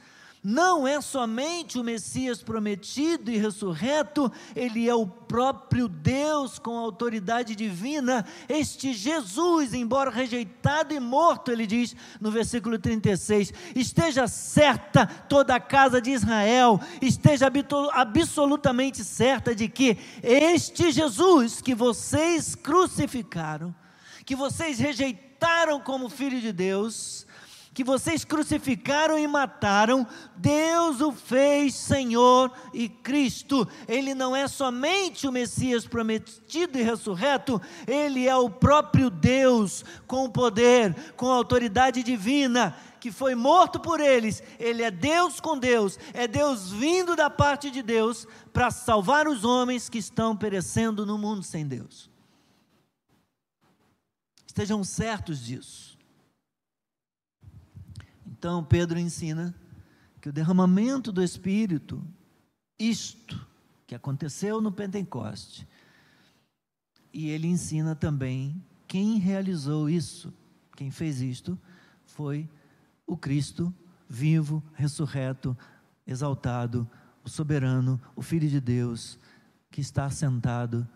não 0.48 0.86
é 0.86 1.00
somente 1.00 1.76
o 1.76 1.82
Messias 1.82 2.40
prometido 2.40 3.32
e 3.32 3.36
ressurreto, 3.36 4.30
ele 4.54 4.88
é 4.88 4.94
o 4.94 5.04
próprio 5.04 5.88
Deus 5.88 6.56
com 6.56 6.78
autoridade 6.78 7.56
divina. 7.56 8.24
Este 8.48 8.92
Jesus, 8.92 9.74
embora 9.74 10.08
rejeitado 10.08 10.94
e 10.94 11.00
morto, 11.00 11.50
ele 11.50 11.66
diz 11.66 11.96
no 12.20 12.30
versículo 12.30 12.78
36, 12.78 13.52
esteja 13.74 14.28
certa 14.28 15.04
toda 15.04 15.56
a 15.56 15.60
casa 15.60 16.00
de 16.00 16.12
Israel, 16.12 16.78
esteja 17.02 17.50
absolutamente 17.92 19.02
certa 19.02 19.52
de 19.52 19.68
que 19.68 19.98
este 20.22 20.92
Jesus 20.92 21.60
que 21.60 21.74
vocês 21.74 22.54
crucificaram, 22.54 23.74
que 24.24 24.36
vocês 24.36 24.78
rejeitaram 24.78 25.80
como 25.80 26.08
filho 26.08 26.40
de 26.40 26.52
Deus, 26.52 27.25
que 27.76 27.85
vocês 27.85 28.25
crucificaram 28.25 29.18
e 29.18 29.26
mataram, 29.28 30.06
Deus 30.35 31.02
o 31.02 31.12
fez 31.12 31.75
Senhor 31.75 32.50
e 32.73 32.88
Cristo. 32.88 33.68
Ele 33.87 34.14
não 34.14 34.35
é 34.35 34.49
somente 34.49 35.28
o 35.28 35.30
Messias 35.30 35.87
prometido 35.87 36.78
e 36.78 36.83
ressurreto, 36.83 37.61
ele 37.87 38.26
é 38.26 38.35
o 38.35 38.49
próprio 38.49 39.11
Deus 39.11 39.85
com 40.06 40.30
poder, 40.30 41.12
com 41.16 41.26
autoridade 41.26 42.02
divina 42.02 42.75
que 42.99 43.12
foi 43.12 43.35
morto 43.35 43.78
por 43.78 44.00
eles, 44.00 44.42
ele 44.59 44.83
é 44.83 44.90
Deus 44.90 45.38
com 45.38 45.56
Deus, 45.59 45.99
é 46.14 46.26
Deus 46.26 46.73
vindo 46.73 47.14
da 47.14 47.28
parte 47.28 47.71
de 47.71 47.83
Deus 47.83 48.26
para 48.54 48.71
salvar 48.71 49.28
os 49.28 49.45
homens 49.45 49.90
que 49.90 49.99
estão 49.99 50.35
perecendo 50.35 51.04
no 51.04 51.18
mundo 51.18 51.42
sem 51.42 51.66
Deus. 51.68 52.11
Estejam 54.47 54.83
certos 54.83 55.45
disso. 55.45 55.86
Então, 58.38 58.62
Pedro 58.62 58.99
ensina 58.99 59.55
que 60.21 60.28
o 60.28 60.33
derramamento 60.33 61.11
do 61.11 61.23
Espírito, 61.23 62.07
isto 62.78 63.47
que 63.87 63.95
aconteceu 63.95 64.61
no 64.61 64.71
Pentecoste, 64.71 65.66
e 67.14 67.31
ele 67.31 67.47
ensina 67.47 67.95
também 67.95 68.62
quem 68.87 69.19
realizou 69.19 69.88
isso, 69.88 70.35
quem 70.76 70.90
fez 70.90 71.23
isto, 71.23 71.59
foi 72.05 72.47
o 73.07 73.16
Cristo 73.16 73.75
vivo, 74.07 74.62
ressurreto, 74.75 75.57
exaltado, 76.07 76.88
o 77.25 77.31
soberano, 77.31 77.99
o 78.14 78.21
Filho 78.21 78.50
de 78.50 78.61
Deus, 78.61 79.19
que 79.71 79.81
está 79.81 80.11
sentado 80.11 80.87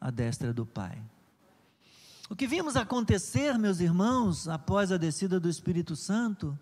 à 0.00 0.12
destra 0.12 0.54
do 0.54 0.64
Pai. 0.64 1.02
O 2.30 2.36
que 2.36 2.46
vimos 2.46 2.76
acontecer, 2.76 3.58
meus 3.58 3.80
irmãos, 3.80 4.46
após 4.46 4.92
a 4.92 4.96
descida 4.96 5.40
do 5.40 5.48
Espírito 5.50 5.96
Santo, 5.96 6.56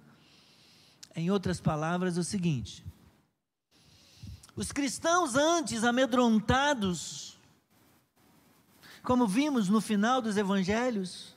em 1.15 1.31
outras 1.31 1.61
palavras, 1.61 2.17
o 2.17 2.25
seguinte: 2.25 2.85
os 4.55 4.73
cristãos 4.73 5.35
antes 5.35 5.85
amedrontados, 5.85 7.39
como 9.03 9.27
vimos 9.27 9.69
no 9.69 9.81
final 9.81 10.21
dos 10.21 10.37
evangelhos, 10.37 11.35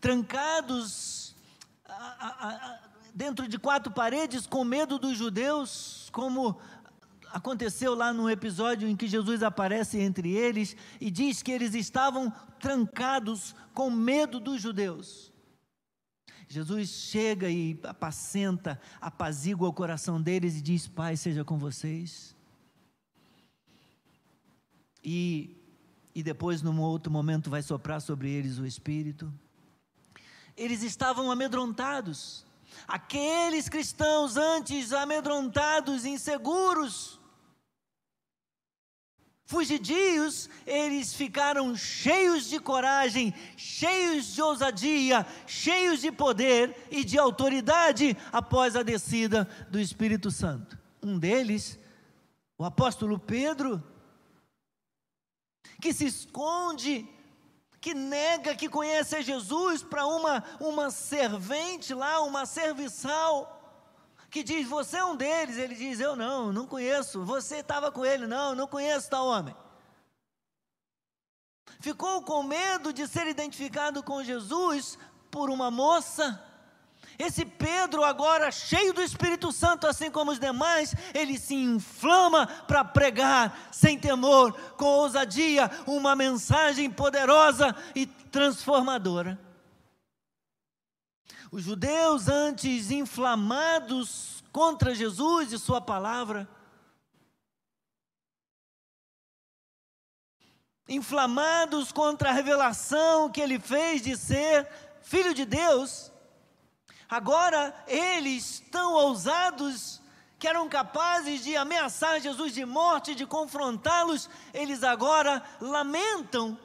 trancados 0.00 1.34
a, 1.84 1.94
a, 1.94 2.48
a, 2.48 2.80
dentro 3.14 3.46
de 3.46 3.58
quatro 3.58 3.92
paredes 3.92 4.46
com 4.46 4.64
medo 4.64 4.98
dos 4.98 5.16
judeus, 5.16 6.08
como 6.12 6.58
aconteceu 7.32 7.94
lá 7.94 8.12
no 8.12 8.28
episódio 8.28 8.88
em 8.88 8.96
que 8.96 9.06
Jesus 9.06 9.42
aparece 9.42 9.98
entre 9.98 10.32
eles 10.32 10.76
e 11.00 11.10
diz 11.10 11.42
que 11.42 11.52
eles 11.52 11.74
estavam 11.74 12.32
trancados 12.58 13.54
com 13.72 13.90
medo 13.90 14.40
dos 14.40 14.60
judeus. 14.60 15.29
Jesus 16.52 16.88
chega 16.88 17.48
e 17.48 17.78
apacenta, 17.84 18.80
apazigua 19.00 19.68
o 19.68 19.72
coração 19.72 20.20
deles 20.20 20.56
e 20.56 20.60
diz: 20.60 20.88
Pai, 20.88 21.16
seja 21.16 21.44
com 21.44 21.56
vocês. 21.56 22.34
E, 25.02 25.56
e 26.12 26.24
depois, 26.24 26.60
num 26.60 26.80
outro 26.80 27.10
momento, 27.10 27.48
vai 27.48 27.62
soprar 27.62 28.00
sobre 28.00 28.28
eles 28.28 28.58
o 28.58 28.66
Espírito. 28.66 29.32
Eles 30.56 30.82
estavam 30.82 31.30
amedrontados. 31.30 32.44
Aqueles 32.88 33.68
cristãos 33.68 34.36
antes 34.36 34.92
amedrontados, 34.92 36.04
inseguros, 36.04 37.19
fugidios, 39.50 40.48
eles 40.64 41.12
ficaram 41.12 41.74
cheios 41.74 42.48
de 42.48 42.60
coragem, 42.60 43.34
cheios 43.56 44.32
de 44.32 44.40
ousadia, 44.40 45.26
cheios 45.44 46.00
de 46.00 46.12
poder 46.12 46.86
e 46.88 47.02
de 47.02 47.18
autoridade 47.18 48.16
após 48.32 48.76
a 48.76 48.84
descida 48.84 49.44
do 49.68 49.80
Espírito 49.80 50.30
Santo. 50.30 50.78
Um 51.02 51.18
deles, 51.18 51.80
o 52.56 52.64
apóstolo 52.64 53.18
Pedro, 53.18 53.82
que 55.82 55.92
se 55.92 56.06
esconde, 56.06 57.08
que 57.80 57.92
nega 57.92 58.54
que 58.54 58.68
conhece 58.68 59.16
a 59.16 59.20
Jesus 59.20 59.82
para 59.82 60.06
uma, 60.06 60.44
uma 60.60 60.92
servente 60.92 61.92
lá, 61.92 62.22
uma 62.22 62.46
serviçal 62.46 63.59
que 64.30 64.42
diz: 64.42 64.68
Você 64.68 64.96
é 64.96 65.04
um 65.04 65.16
deles. 65.16 65.56
Ele 65.56 65.74
diz: 65.74 66.00
Eu 66.00 66.14
não, 66.14 66.52
não 66.52 66.66
conheço. 66.66 67.24
Você 67.24 67.56
estava 67.56 67.90
com 67.90 68.06
ele? 68.06 68.26
Não, 68.26 68.54
não 68.54 68.66
conheço 68.66 69.10
tal 69.10 69.26
homem. 69.26 69.54
Ficou 71.80 72.22
com 72.22 72.42
medo 72.42 72.92
de 72.92 73.08
ser 73.08 73.26
identificado 73.26 74.02
com 74.02 74.22
Jesus 74.22 74.98
por 75.30 75.50
uma 75.50 75.70
moça. 75.70 76.44
Esse 77.18 77.44
Pedro, 77.44 78.02
agora 78.02 78.50
cheio 78.50 78.94
do 78.94 79.02
Espírito 79.02 79.52
Santo, 79.52 79.86
assim 79.86 80.10
como 80.10 80.30
os 80.30 80.38
demais, 80.38 80.94
ele 81.12 81.38
se 81.38 81.54
inflama 81.54 82.46
para 82.46 82.82
pregar 82.82 83.68
sem 83.70 83.98
temor, 83.98 84.52
com 84.76 84.86
ousadia, 84.86 85.70
uma 85.86 86.16
mensagem 86.16 86.90
poderosa 86.90 87.76
e 87.94 88.06
transformadora. 88.06 89.38
Os 91.52 91.64
judeus, 91.64 92.28
antes 92.28 92.92
inflamados 92.92 94.44
contra 94.52 94.94
Jesus 94.94 95.52
e 95.52 95.58
Sua 95.58 95.80
palavra, 95.80 96.48
inflamados 100.88 101.90
contra 101.90 102.28
a 102.28 102.32
revelação 102.32 103.28
que 103.28 103.40
ele 103.40 103.58
fez 103.58 104.00
de 104.00 104.16
ser 104.16 104.68
filho 105.02 105.34
de 105.34 105.44
Deus, 105.44 106.12
agora 107.08 107.74
eles 107.88 108.62
tão 108.70 108.92
ousados 108.92 110.00
que 110.38 110.46
eram 110.46 110.68
capazes 110.68 111.42
de 111.42 111.56
ameaçar 111.56 112.20
Jesus 112.20 112.54
de 112.54 112.64
morte, 112.64 113.12
de 113.12 113.26
confrontá-los, 113.26 114.30
eles 114.54 114.84
agora 114.84 115.42
lamentam 115.60 116.56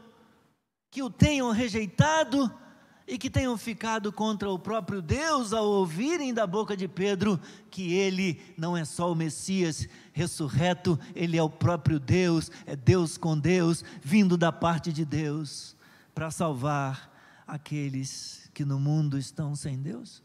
que 0.92 1.02
o 1.02 1.10
tenham 1.10 1.50
rejeitado 1.50 2.65
e 3.08 3.18
que 3.18 3.30
tenham 3.30 3.56
ficado 3.58 4.12
contra 4.12 4.50
o 4.50 4.58
próprio 4.58 5.02
Deus 5.02 5.54
ao 5.54 5.66
ouvirem 5.66 6.34
da 6.34 6.48
boca 6.48 6.76
de 6.76 6.88
Pedro 6.88 7.40
que 7.70 7.94
ele 7.94 8.42
não 8.58 8.76
é 8.76 8.84
só 8.84 9.12
o 9.12 9.16
Messias 9.16 9.88
ressurreto, 10.12 11.00
ele 11.14 11.38
é 11.38 11.44
o 11.44 11.50
próprio 11.50 12.00
Deus, 12.00 12.50
é 12.66 12.76
Deus 12.76 13.18
com 13.18 13.38
Deus, 13.38 13.84
vindo 14.02 14.38
da 14.38 14.52
parte 14.52 14.92
de 14.92 15.06
Deus 15.06 15.76
para 16.16 16.32
salvar 16.32 17.12
aqueles 17.46 18.50
que 18.54 18.66
no 18.66 18.80
mundo 18.80 19.18
estão 19.18 19.56
sem 19.56 19.78
Deus. 19.82 20.24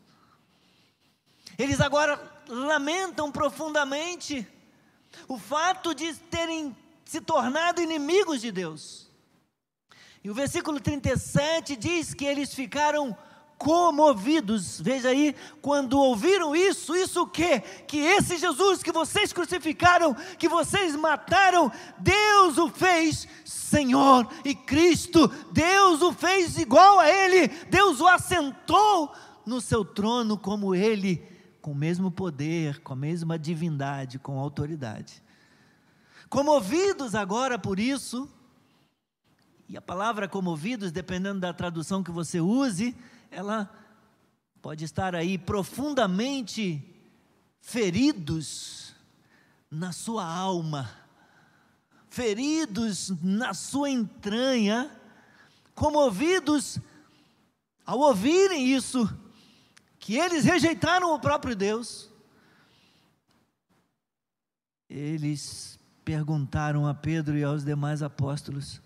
Eles 1.59 1.81
agora 1.81 2.19
lamentam 2.49 3.31
profundamente 3.31 4.47
o 5.29 5.37
fato 5.37 5.95
de 5.95 6.15
terem 6.15 6.75
se 7.05 7.21
tornado 7.21 7.83
inimigos 7.83 8.41
de 8.41 8.53
Deus. 8.53 9.10
E 10.23 10.31
o 10.31 10.35
versículo 10.35 10.79
37 10.79 11.77
diz 11.77 12.13
que 12.13 12.27
eles 12.27 12.55
ficaram 12.55 13.17
comovidos. 13.61 14.81
Veja 14.81 15.11
aí, 15.11 15.37
quando 15.61 15.99
ouviram 15.99 16.57
isso, 16.57 16.97
isso 16.97 17.23
o 17.23 17.27
quê? 17.27 17.61
Que 17.87 17.99
esse 17.99 18.39
Jesus 18.39 18.83
que 18.83 18.91
vocês 18.91 19.35
crucificaram, 19.35 20.15
que 20.39 20.49
vocês 20.49 20.97
mataram, 20.97 21.71
Deus 21.99 22.57
o 22.57 22.71
fez 22.71 23.29
Senhor 23.45 24.27
e 24.45 24.55
Cristo. 24.55 25.29
Deus 25.53 26.01
o 26.01 26.11
fez 26.11 26.57
igual 26.57 26.99
a 26.99 27.11
ele. 27.11 27.49
Deus 27.69 28.01
o 28.01 28.07
assentou 28.07 29.13
no 29.45 29.61
seu 29.61 29.85
trono 29.85 30.39
como 30.39 30.75
ele, 30.75 31.23
com 31.61 31.73
o 31.73 31.75
mesmo 31.75 32.11
poder, 32.11 32.81
com 32.81 32.95
a 32.95 32.97
mesma 32.97 33.39
divindade, 33.39 34.19
com 34.19 34.39
autoridade. 34.39 35.23
Comovidos 36.31 37.15
agora 37.15 37.59
por 37.59 37.79
isso, 37.79 38.27
e 39.71 39.77
a 39.77 39.81
palavra 39.81 40.27
comovidos, 40.27 40.91
dependendo 40.91 41.39
da 41.39 41.55
tradução 41.55 42.03
que 42.03 42.11
você 42.11 42.41
use, 42.41 42.93
ela 43.31 43.73
pode 44.61 44.85
estar 44.85 45.15
aí 45.15 45.39
profundamente 45.39 46.85
feridos 47.61 48.97
na 49.71 49.93
sua 49.93 50.25
alma, 50.27 50.91
feridos 52.09 53.13
na 53.23 53.55
sua 53.55 53.89
entranha, 53.89 54.91
comovidos 55.73 56.81
ao 57.87 58.01
ouvirem 58.01 58.75
isso, 58.75 59.09
que 60.01 60.17
eles 60.17 60.45
rejeitaram 60.45 61.15
o 61.15 61.21
próprio 61.21 61.55
Deus. 61.55 62.11
Eles 64.89 65.79
perguntaram 66.05 66.89
a 66.89 66.93
Pedro 66.93 67.39
e 67.39 67.45
aos 67.45 67.65
demais 67.65 68.03
apóstolos: 68.03 68.83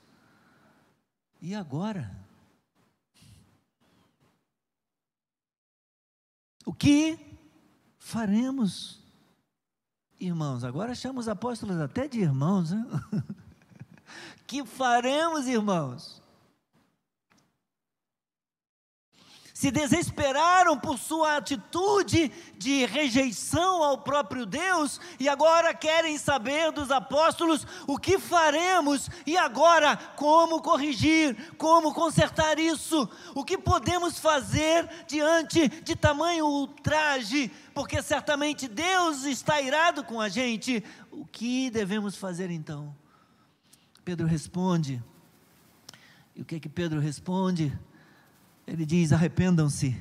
e 1.44 1.54
agora? 1.54 2.10
O 6.64 6.72
que 6.72 7.18
faremos? 7.98 9.04
Irmãos, 10.18 10.64
agora 10.64 10.94
chama 10.94 11.20
os 11.20 11.28
apóstolos 11.28 11.78
até 11.78 12.08
de 12.08 12.18
irmãos, 12.18 12.70
né? 12.70 12.86
que 14.48 14.64
faremos, 14.64 15.46
irmãos? 15.46 16.22
Se 19.64 19.70
desesperaram 19.70 20.78
por 20.78 20.98
sua 20.98 21.38
atitude 21.38 22.30
de 22.58 22.84
rejeição 22.84 23.82
ao 23.82 23.96
próprio 23.96 24.44
Deus 24.44 25.00
e 25.18 25.26
agora 25.26 25.72
querem 25.72 26.18
saber 26.18 26.70
dos 26.70 26.90
apóstolos 26.90 27.66
o 27.86 27.96
que 27.96 28.18
faremos 28.18 29.08
e 29.26 29.38
agora 29.38 29.96
como 29.96 30.60
corrigir, 30.60 31.54
como 31.56 31.94
consertar 31.94 32.58
isso, 32.58 33.08
o 33.34 33.42
que 33.42 33.56
podemos 33.56 34.18
fazer 34.18 34.86
diante 35.06 35.66
de 35.82 35.96
tamanho 35.96 36.44
ultraje, 36.44 37.50
porque 37.72 38.02
certamente 38.02 38.68
Deus 38.68 39.24
está 39.24 39.62
irado 39.62 40.04
com 40.04 40.20
a 40.20 40.28
gente. 40.28 40.84
O 41.10 41.24
que 41.24 41.70
devemos 41.70 42.16
fazer 42.16 42.50
então? 42.50 42.94
Pedro 44.04 44.26
responde. 44.26 45.02
E 46.36 46.42
o 46.42 46.44
que 46.44 46.56
é 46.56 46.60
que 46.60 46.68
Pedro 46.68 47.00
responde? 47.00 47.72
Ele 48.66 48.86
diz: 48.86 49.12
arrependam-se, 49.12 49.96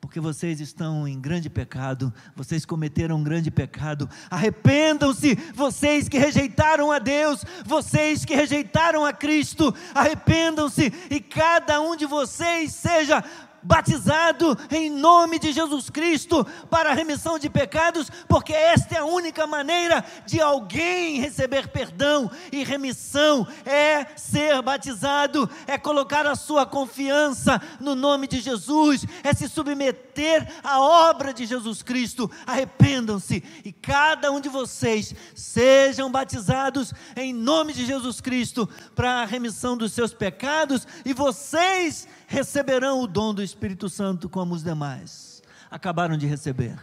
porque 0.00 0.20
vocês 0.20 0.60
estão 0.60 1.06
em 1.06 1.20
grande 1.20 1.48
pecado, 1.48 2.12
vocês 2.34 2.64
cometeram 2.64 3.16
um 3.16 3.24
grande 3.24 3.50
pecado. 3.50 4.08
Arrependam-se, 4.30 5.34
vocês 5.54 6.08
que 6.08 6.18
rejeitaram 6.18 6.92
a 6.92 6.98
Deus, 6.98 7.44
vocês 7.64 8.24
que 8.24 8.34
rejeitaram 8.34 9.04
a 9.04 9.12
Cristo. 9.12 9.74
Arrependam-se 9.94 10.92
e 11.10 11.20
cada 11.20 11.80
um 11.80 11.96
de 11.96 12.06
vocês 12.06 12.72
seja 12.74 13.24
batizado 13.66 14.56
em 14.70 14.88
nome 14.88 15.40
de 15.40 15.52
Jesus 15.52 15.90
Cristo 15.90 16.46
para 16.70 16.90
a 16.90 16.94
remissão 16.94 17.36
de 17.38 17.50
pecados, 17.50 18.08
porque 18.28 18.52
esta 18.52 18.94
é 18.94 18.98
a 18.98 19.04
única 19.04 19.46
maneira 19.46 20.04
de 20.24 20.40
alguém 20.40 21.20
receber 21.20 21.68
perdão 21.68 22.30
e 22.52 22.62
remissão 22.62 23.46
é 23.64 24.06
ser 24.16 24.62
batizado, 24.62 25.50
é 25.66 25.76
colocar 25.76 26.26
a 26.26 26.36
sua 26.36 26.64
confiança 26.64 27.60
no 27.80 27.96
nome 27.96 28.28
de 28.28 28.40
Jesus, 28.40 29.04
é 29.24 29.34
se 29.34 29.48
submeter 29.48 30.46
à 30.62 30.80
obra 30.80 31.34
de 31.34 31.44
Jesus 31.44 31.82
Cristo. 31.82 32.30
Arrependam-se 32.46 33.42
e 33.64 33.72
cada 33.72 34.30
um 34.30 34.40
de 34.40 34.48
vocês 34.48 35.12
sejam 35.34 36.10
batizados 36.10 36.94
em 37.16 37.32
nome 37.32 37.72
de 37.72 37.84
Jesus 37.84 38.20
Cristo 38.20 38.68
para 38.94 39.22
a 39.22 39.24
remissão 39.24 39.76
dos 39.76 39.92
seus 39.92 40.14
pecados 40.14 40.86
e 41.04 41.12
vocês 41.12 42.06
receberão 42.26 43.00
o 43.00 43.06
dom 43.06 43.32
do 43.32 43.42
Espírito 43.42 43.88
Santo 43.88 44.28
como 44.28 44.54
os 44.54 44.62
demais 44.62 45.42
acabaram 45.70 46.16
de 46.16 46.26
receber. 46.26 46.78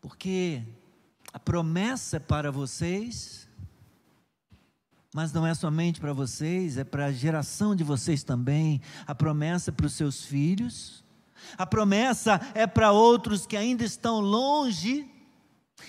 Porque 0.00 0.62
a 1.32 1.38
promessa 1.38 2.16
é 2.16 2.20
para 2.20 2.50
vocês 2.50 3.48
Mas 5.14 5.30
não 5.30 5.46
é 5.46 5.52
somente 5.52 6.00
para 6.00 6.14
vocês, 6.14 6.78
é 6.78 6.84
para 6.84 7.06
a 7.06 7.12
geração 7.12 7.76
de 7.76 7.84
vocês 7.84 8.24
também. 8.24 8.80
A 9.06 9.14
promessa 9.14 9.70
é 9.70 9.74
para 9.74 9.84
os 9.84 9.92
seus 9.92 10.24
filhos. 10.24 11.04
A 11.58 11.66
promessa 11.66 12.40
é 12.54 12.66
para 12.66 12.92
outros 12.92 13.46
que 13.46 13.56
ainda 13.56 13.84
estão 13.84 14.20
longe 14.20 15.11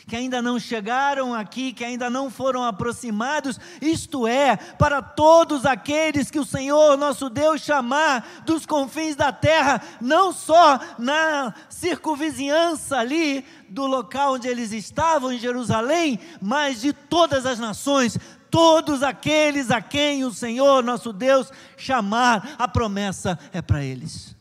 que 0.08 0.15
ainda 0.15 0.41
não 0.41 0.60
chegaram 0.60 1.34
aqui, 1.34 1.73
que 1.73 1.84
ainda 1.84 2.10
não 2.10 2.29
foram 2.29 2.63
aproximados, 2.63 3.60
isto 3.82 4.27
é, 4.27 4.56
para 4.56 5.01
todos 5.01 5.65
aqueles 5.65 6.29
que 6.29 6.39
o 6.39 6.45
Senhor 6.45 6.97
nosso 6.97 7.29
Deus 7.29 7.62
chamar 7.62 8.43
dos 8.45 8.65
confins 8.65 9.15
da 9.15 9.32
terra, 9.32 9.82
não 10.01 10.32
só 10.32 10.79
na 10.97 11.53
circunvizinhança 11.69 12.97
ali 12.97 13.45
do 13.69 13.86
local 13.86 14.34
onde 14.34 14.47
eles 14.47 14.71
estavam, 14.71 15.32
em 15.32 15.39
Jerusalém, 15.39 16.19
mas 16.41 16.82
de 16.82 16.93
todas 16.93 17.45
as 17.45 17.60
nações, 17.60 18.17
todos 18.51 19.01
aqueles 19.01 19.71
a 19.71 19.82
quem 19.82 20.23
o 20.23 20.32
Senhor 20.32 20.84
nosso 20.84 21.12
Deus 21.12 21.51
chamar, 21.75 22.56
a 22.60 22.67
promessa 22.67 23.39
é 23.51 23.62
para 23.62 23.84
eles. 23.84 24.36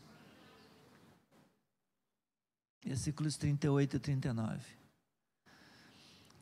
Versículos 2.85 3.37
38 3.37 3.95
e 3.95 3.99
39. 3.99 4.82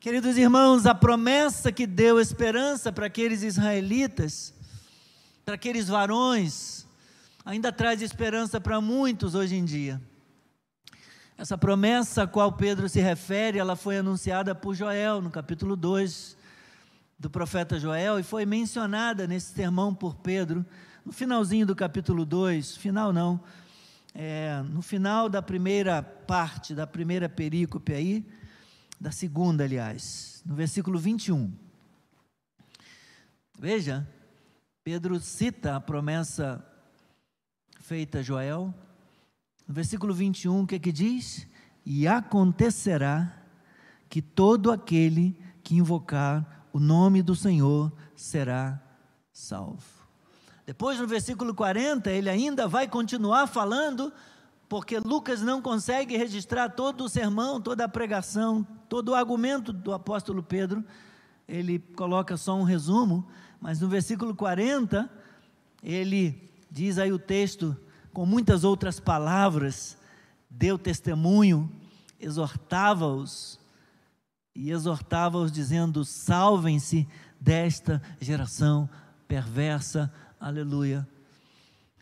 Queridos 0.02 0.36
irmãos, 0.36 0.84
a 0.84 0.96
promessa 0.96 1.70
que 1.70 1.86
deu 1.86 2.18
esperança 2.18 2.90
para 2.90 3.06
aqueles 3.06 3.44
israelitas, 3.44 4.52
para 5.44 5.54
aqueles 5.54 5.86
varões, 5.86 6.88
ainda 7.44 7.70
traz 7.70 8.02
esperança 8.02 8.60
para 8.60 8.80
muitos 8.80 9.36
hoje 9.36 9.54
em 9.54 9.64
dia. 9.64 10.02
Essa 11.38 11.56
promessa 11.56 12.24
a 12.24 12.26
qual 12.26 12.50
Pedro 12.50 12.88
se 12.88 13.00
refere, 13.00 13.60
ela 13.60 13.76
foi 13.76 13.98
anunciada 13.98 14.56
por 14.56 14.74
Joel 14.74 15.22
no 15.22 15.30
capítulo 15.30 15.76
2 15.76 16.36
do 17.16 17.30
profeta 17.30 17.78
Joel 17.78 18.18
e 18.18 18.24
foi 18.24 18.44
mencionada 18.44 19.28
nesse 19.28 19.54
sermão 19.54 19.94
por 19.94 20.16
Pedro 20.16 20.66
no 21.06 21.12
finalzinho 21.12 21.64
do 21.64 21.76
capítulo 21.76 22.24
2, 22.24 22.76
final 22.76 23.12
não, 23.12 23.40
é, 24.12 24.64
no 24.68 24.82
final 24.82 25.28
da 25.28 25.40
primeira 25.40 26.02
parte, 26.02 26.74
da 26.74 26.88
primeira 26.88 27.28
perícope 27.28 27.92
aí, 27.94 28.26
da 29.02 29.10
segunda, 29.10 29.64
aliás, 29.64 30.40
no 30.46 30.54
versículo 30.54 30.96
21. 30.96 31.52
Veja, 33.58 34.08
Pedro 34.84 35.18
cita 35.18 35.74
a 35.74 35.80
promessa 35.80 36.64
feita 37.80 38.20
a 38.20 38.22
Joel. 38.22 38.72
No 39.66 39.74
versículo 39.74 40.14
21, 40.14 40.62
o 40.62 40.66
que 40.68 40.76
é 40.76 40.78
que 40.78 40.92
diz? 40.92 41.48
E 41.84 42.06
acontecerá 42.06 43.42
que 44.08 44.22
todo 44.22 44.70
aquele 44.70 45.36
que 45.64 45.74
invocar 45.74 46.68
o 46.72 46.78
nome 46.78 47.22
do 47.22 47.34
Senhor 47.34 47.92
será 48.14 48.80
salvo. 49.32 50.06
Depois, 50.64 51.00
no 51.00 51.08
versículo 51.08 51.56
40, 51.56 52.08
ele 52.08 52.30
ainda 52.30 52.68
vai 52.68 52.86
continuar 52.86 53.48
falando 53.48 54.12
porque 54.72 54.98
Lucas 54.98 55.42
não 55.42 55.60
consegue 55.60 56.16
registrar 56.16 56.70
todo 56.70 57.04
o 57.04 57.08
sermão, 57.08 57.60
toda 57.60 57.84
a 57.84 57.88
pregação, 57.88 58.66
todo 58.88 59.10
o 59.10 59.14
argumento 59.14 59.70
do 59.70 59.92
apóstolo 59.92 60.42
Pedro. 60.42 60.82
Ele 61.46 61.78
coloca 61.78 62.38
só 62.38 62.56
um 62.56 62.62
resumo, 62.62 63.28
mas 63.60 63.82
no 63.82 63.88
versículo 63.88 64.34
40, 64.34 65.10
ele 65.82 66.50
diz 66.70 66.96
aí 66.96 67.12
o 67.12 67.18
texto 67.18 67.76
com 68.14 68.24
muitas 68.24 68.64
outras 68.64 68.98
palavras, 68.98 69.98
deu 70.48 70.78
testemunho, 70.78 71.70
exortava-os 72.18 73.60
e 74.54 74.70
exortava-os 74.70 75.52
dizendo: 75.52 76.02
"Salvem-se 76.02 77.06
desta 77.38 78.00
geração 78.18 78.88
perversa". 79.28 80.10
Aleluia. 80.40 81.06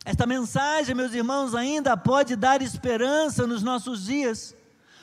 Esta 0.04 0.26
mensagem, 0.26 0.94
meus 0.94 1.12
irmãos, 1.12 1.54
ainda 1.54 1.96
pode 1.96 2.34
dar 2.34 2.62
esperança 2.62 3.46
nos 3.46 3.62
nossos 3.62 4.06
dias. 4.06 4.54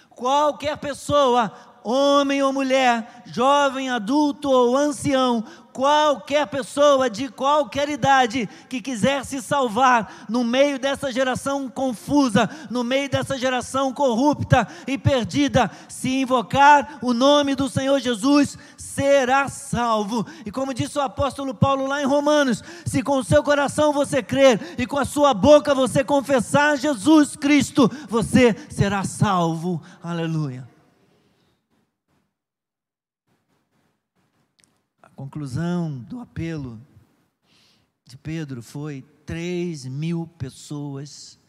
Qualquer 0.10 0.78
pessoa, 0.78 1.52
homem 1.84 2.42
ou 2.42 2.52
mulher, 2.52 3.24
jovem, 3.28 3.90
adulto 3.90 4.50
ou 4.50 4.76
ancião, 4.76 5.44
qualquer 5.78 6.48
pessoa 6.48 7.08
de 7.08 7.30
qualquer 7.30 7.88
idade 7.88 8.50
que 8.68 8.82
quiser 8.82 9.24
se 9.24 9.40
salvar 9.44 10.26
no 10.28 10.44
meio 10.44 10.80
dessa 10.80 11.12
geração 11.12 11.70
confusa, 11.70 12.50
no 12.72 12.84
meio 12.84 13.08
dessa 13.08 13.38
geração 13.38 13.94
corrupta 13.94 14.68
e 14.88 14.98
perdida, 14.98 15.70
se 15.88 16.10
invocar 16.22 16.98
o 17.00 17.14
nome 17.14 17.54
do 17.54 17.70
Senhor 17.70 18.00
Jesus, 18.00 18.58
será 18.76 19.48
salvo. 19.50 20.26
E 20.48 20.50
como 20.50 20.74
disse 20.74 20.98
o 20.98 21.02
apóstolo 21.02 21.54
Paulo 21.54 21.86
lá 21.86 22.02
em 22.02 22.08
Romanos: 22.08 22.64
se 22.84 23.04
com 23.04 23.20
o 23.20 23.24
seu 23.24 23.44
coração 23.44 23.94
você 23.94 24.24
crer 24.24 24.74
e 24.80 24.88
com 24.88 24.98
a 24.98 25.06
sua 25.06 25.32
boca 25.32 25.76
você 25.76 26.04
confessar 26.04 26.76
Jesus 26.80 27.36
Cristo, 27.36 27.88
você 28.10 28.56
será 28.68 29.04
salvo. 29.04 29.80
Aleluia. 30.02 30.77
Conclusão 35.18 35.98
do 35.98 36.20
apelo 36.20 36.80
de 38.06 38.16
Pedro 38.16 38.62
foi: 38.62 39.02
três 39.26 39.84
mil 39.86 40.28
pessoas 40.28 41.40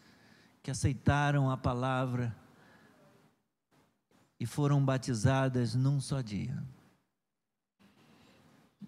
que 0.63 0.71
aceitaram 0.71 1.49
a 1.51 1.55
palavra 1.55 2.35
e 4.39 4.45
foram 4.45 4.83
batizadas 4.83 5.75
num 5.75 6.01
só 6.01 6.19
dia. 6.19 6.61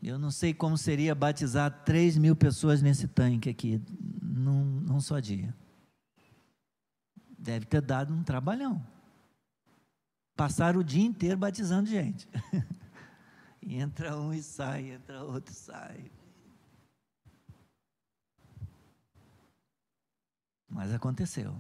Eu 0.02 0.18
não 0.18 0.32
sei 0.32 0.52
como 0.52 0.76
seria 0.76 1.14
batizar 1.14 1.84
três 1.84 2.18
mil 2.18 2.36
pessoas 2.36 2.82
nesse 2.82 3.08
tanque 3.08 3.52
aqui, 3.52 3.80
num, 4.20 4.64
num 4.82 5.00
só 5.00 5.20
dia. 5.20 5.56
Deve 7.38 7.68
ter 7.68 7.82
dado 7.82 8.14
um 8.14 8.24
trabalhão. 8.24 8.84
Passar 10.36 10.76
o 10.76 10.84
dia 10.84 11.06
inteiro 11.06 11.38
batizando 11.38 11.88
gente. 11.88 12.28
E 13.62 13.76
entra 13.76 14.18
um 14.18 14.34
e 14.34 14.42
sai, 14.42 14.92
entra 14.92 15.24
outro 15.24 15.54
e 15.54 15.56
sai. 15.56 16.12
Mas 20.68 20.94
aconteceu. 20.94 21.56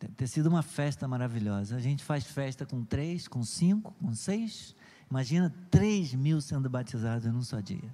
Deve 0.00 0.14
ter 0.14 0.28
sido 0.28 0.46
uma 0.46 0.62
festa 0.62 1.08
maravilhosa. 1.08 1.76
A 1.76 1.80
gente 1.80 2.04
faz 2.04 2.24
festa 2.24 2.64
com 2.64 2.84
três, 2.84 3.26
com 3.26 3.42
cinco, 3.44 3.92
com 3.94 4.14
seis. 4.14 4.74
Imagina 5.10 5.52
três 5.70 6.14
mil 6.14 6.40
sendo 6.40 6.70
batizados 6.70 7.26
num 7.32 7.42
só 7.42 7.60
dia. 7.60 7.92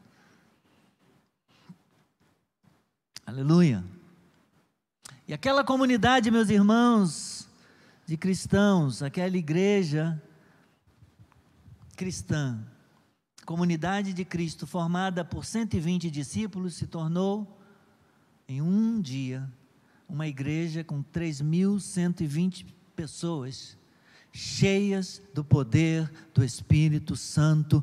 Aleluia. 3.26 3.82
E 5.26 5.32
aquela 5.32 5.64
comunidade, 5.64 6.30
meus 6.30 6.50
irmãos, 6.50 7.48
de 8.06 8.16
cristãos, 8.16 9.02
aquela 9.02 9.36
igreja 9.36 10.22
cristã, 11.96 12.62
comunidade 13.46 14.12
de 14.12 14.24
Cristo, 14.24 14.66
formada 14.66 15.24
por 15.24 15.44
120 15.44 16.10
discípulos, 16.10 16.74
se 16.74 16.86
tornou, 16.86 17.60
em 18.46 18.60
um 18.60 19.00
dia, 19.00 19.50
uma 20.08 20.26
igreja 20.26 20.84
com 20.84 21.02
3.120 21.02 22.66
pessoas, 22.94 23.78
cheias 24.32 25.22
do 25.32 25.42
poder 25.42 26.10
do 26.34 26.44
Espírito 26.44 27.16
Santo, 27.16 27.82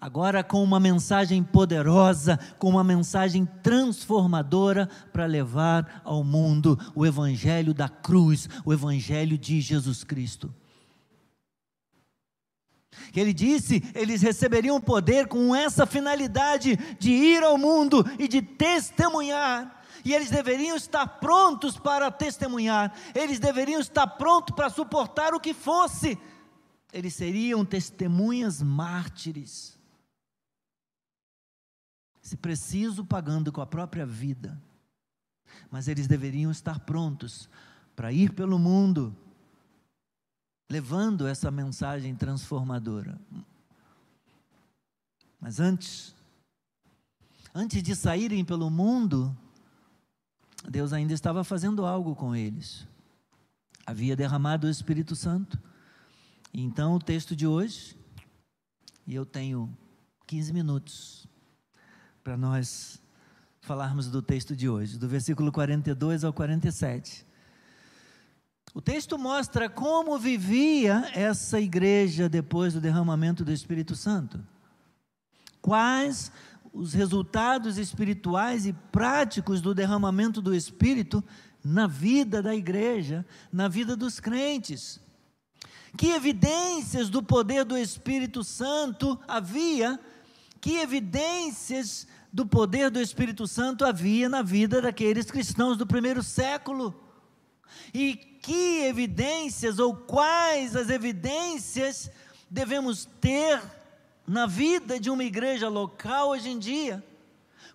agora 0.00 0.42
com 0.42 0.64
uma 0.64 0.80
mensagem 0.80 1.42
poderosa, 1.42 2.38
com 2.58 2.70
uma 2.70 2.82
mensagem 2.82 3.44
transformadora 3.62 4.88
para 5.12 5.26
levar 5.26 6.00
ao 6.04 6.24
mundo 6.24 6.78
o 6.94 7.04
Evangelho 7.04 7.74
da 7.74 7.88
cruz, 7.88 8.48
o 8.64 8.72
Evangelho 8.72 9.36
de 9.36 9.60
Jesus 9.60 10.02
Cristo. 10.02 10.52
Que 13.12 13.20
ele 13.20 13.34
disse, 13.34 13.82
eles 13.94 14.22
receberiam 14.22 14.80
poder 14.80 15.28
com 15.28 15.54
essa 15.54 15.84
finalidade 15.84 16.76
de 16.98 17.10
ir 17.10 17.42
ao 17.42 17.58
mundo 17.58 18.04
e 18.18 18.26
de 18.26 18.40
testemunhar. 18.40 19.82
E 20.04 20.14
eles 20.14 20.30
deveriam 20.30 20.76
estar 20.76 21.06
prontos 21.06 21.76
para 21.76 22.10
testemunhar, 22.10 22.94
eles 23.14 23.38
deveriam 23.38 23.80
estar 23.80 24.06
prontos 24.06 24.54
para 24.54 24.70
suportar 24.70 25.34
o 25.34 25.40
que 25.40 25.52
fosse. 25.52 26.18
Eles 26.92 27.14
seriam 27.14 27.64
testemunhas 27.64 28.62
mártires 28.62 29.79
se 32.30 32.36
preciso, 32.36 33.04
pagando 33.04 33.50
com 33.50 33.60
a 33.60 33.66
própria 33.66 34.06
vida. 34.06 34.56
Mas 35.68 35.88
eles 35.88 36.06
deveriam 36.06 36.48
estar 36.52 36.78
prontos 36.78 37.48
para 37.96 38.12
ir 38.12 38.32
pelo 38.34 38.56
mundo, 38.56 39.12
levando 40.70 41.26
essa 41.26 41.50
mensagem 41.50 42.14
transformadora. 42.14 43.20
Mas 45.40 45.58
antes, 45.58 46.14
antes 47.52 47.82
de 47.82 47.96
saírem 47.96 48.44
pelo 48.44 48.70
mundo, 48.70 49.36
Deus 50.68 50.92
ainda 50.92 51.12
estava 51.12 51.42
fazendo 51.42 51.84
algo 51.84 52.14
com 52.14 52.36
eles. 52.36 52.86
Havia 53.84 54.14
derramado 54.14 54.68
o 54.68 54.70
Espírito 54.70 55.16
Santo. 55.16 55.60
Então 56.54 56.94
o 56.94 57.00
texto 57.00 57.34
de 57.34 57.44
hoje, 57.44 57.98
E 59.04 59.16
eu 59.16 59.26
tenho 59.26 59.68
15 60.28 60.52
minutos 60.52 61.28
para 62.30 62.36
nós 62.36 63.02
falarmos 63.60 64.06
do 64.06 64.22
texto 64.22 64.54
de 64.54 64.68
hoje, 64.68 64.96
do 64.96 65.08
versículo 65.08 65.50
42 65.50 66.22
ao 66.22 66.32
47. 66.32 67.26
O 68.72 68.80
texto 68.80 69.18
mostra 69.18 69.68
como 69.68 70.16
vivia 70.16 71.10
essa 71.12 71.60
igreja 71.60 72.28
depois 72.28 72.72
do 72.72 72.80
derramamento 72.80 73.44
do 73.44 73.50
Espírito 73.50 73.96
Santo. 73.96 74.38
Quais 75.60 76.30
os 76.72 76.92
resultados 76.92 77.78
espirituais 77.78 78.64
e 78.64 78.72
práticos 78.72 79.60
do 79.60 79.74
derramamento 79.74 80.40
do 80.40 80.54
Espírito 80.54 81.24
na 81.64 81.88
vida 81.88 82.40
da 82.40 82.54
igreja, 82.54 83.26
na 83.52 83.66
vida 83.66 83.96
dos 83.96 84.20
crentes. 84.20 85.00
Que 85.98 86.12
evidências 86.12 87.10
do 87.10 87.24
poder 87.24 87.64
do 87.64 87.76
Espírito 87.76 88.44
Santo 88.44 89.18
havia, 89.26 89.98
que 90.60 90.76
evidências 90.76 92.06
do 92.32 92.46
poder 92.46 92.90
do 92.90 93.00
Espírito 93.00 93.46
Santo 93.46 93.84
havia 93.84 94.28
na 94.28 94.42
vida 94.42 94.80
daqueles 94.80 95.30
cristãos 95.30 95.76
do 95.76 95.86
primeiro 95.86 96.22
século. 96.22 96.94
E 97.92 98.14
que 98.14 98.82
evidências 98.84 99.78
ou 99.78 99.94
quais 99.94 100.76
as 100.76 100.88
evidências 100.90 102.10
devemos 102.48 103.04
ter 103.20 103.60
na 104.26 104.46
vida 104.46 104.98
de 104.98 105.10
uma 105.10 105.24
igreja 105.24 105.68
local 105.68 106.30
hoje 106.30 106.50
em 106.50 106.58
dia? 106.58 107.04